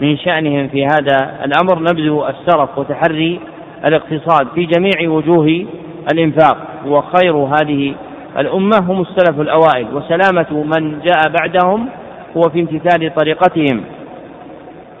[0.00, 1.78] من شأنهم في هذا الأمر.
[1.80, 3.40] نبذ السرف وتحري
[3.84, 5.66] الاقتصاد في جميع وجوه
[6.12, 6.56] الإنفاق
[6.86, 7.94] وخير هذه
[8.38, 9.86] الأمة هم السلف الأوائل.
[9.94, 11.88] وسلامة من جاء بعدهم
[12.36, 13.84] هو في امتثال طريقتهم.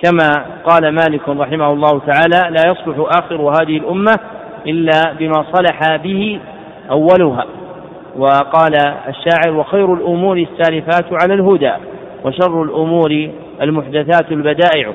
[0.04, 0.28] كما
[0.64, 4.18] قال مالك رحمه الله تعالى لا يصلح آخر هذه الأمة
[4.66, 6.40] إلا بما صلح به
[6.90, 7.44] أولها.
[8.16, 8.74] وقال
[9.08, 11.72] الشاعر وخير الأمور السالفات على الهدى
[12.24, 13.30] وشر الأمور
[13.62, 14.92] المحدثات البدائع.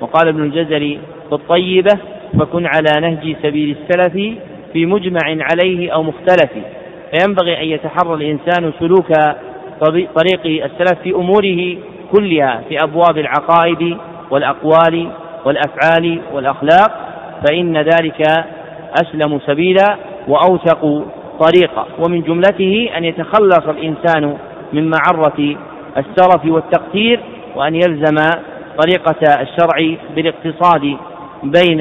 [0.00, 1.98] وقال ابن الجزري في الطيبة
[2.40, 4.38] فكن على نهج سبيل السلف
[4.72, 6.50] في مجمع عليه أو مختلف.
[7.12, 9.12] فينبغي أن يتحرى الإنسان سلوك
[10.14, 11.76] طريق السلف في أموره
[12.12, 13.96] كلها في أبواب العقائد
[14.30, 15.10] والأقوال
[15.44, 16.90] والأفعال والأخلاق
[17.46, 18.22] فإن ذلك
[19.02, 19.96] أسلم سبيلا
[20.28, 21.04] وأوثق
[21.40, 21.86] طريقا.
[21.98, 24.38] ومن جملته أن يتخلص الإنسان
[24.72, 25.56] من معرة
[25.96, 27.20] السرف والتقتير
[27.56, 28.16] وأن يلزم
[28.78, 30.96] طريقة الشرع بالاقتصاد
[31.42, 31.80] بين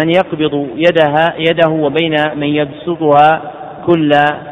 [0.00, 3.42] من يقبض يدها يده وبين من يبسطها
[3.86, 4.10] كل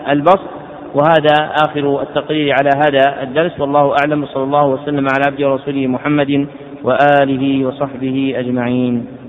[0.09, 0.51] البسط.
[0.95, 3.61] وهذا آخر التقرير على هذا الدرس.
[3.61, 4.27] والله أعلم.
[4.27, 6.47] صلى الله وسلم على عبده ورسوله محمد
[6.85, 9.20] وآله وصحبه أجمعين.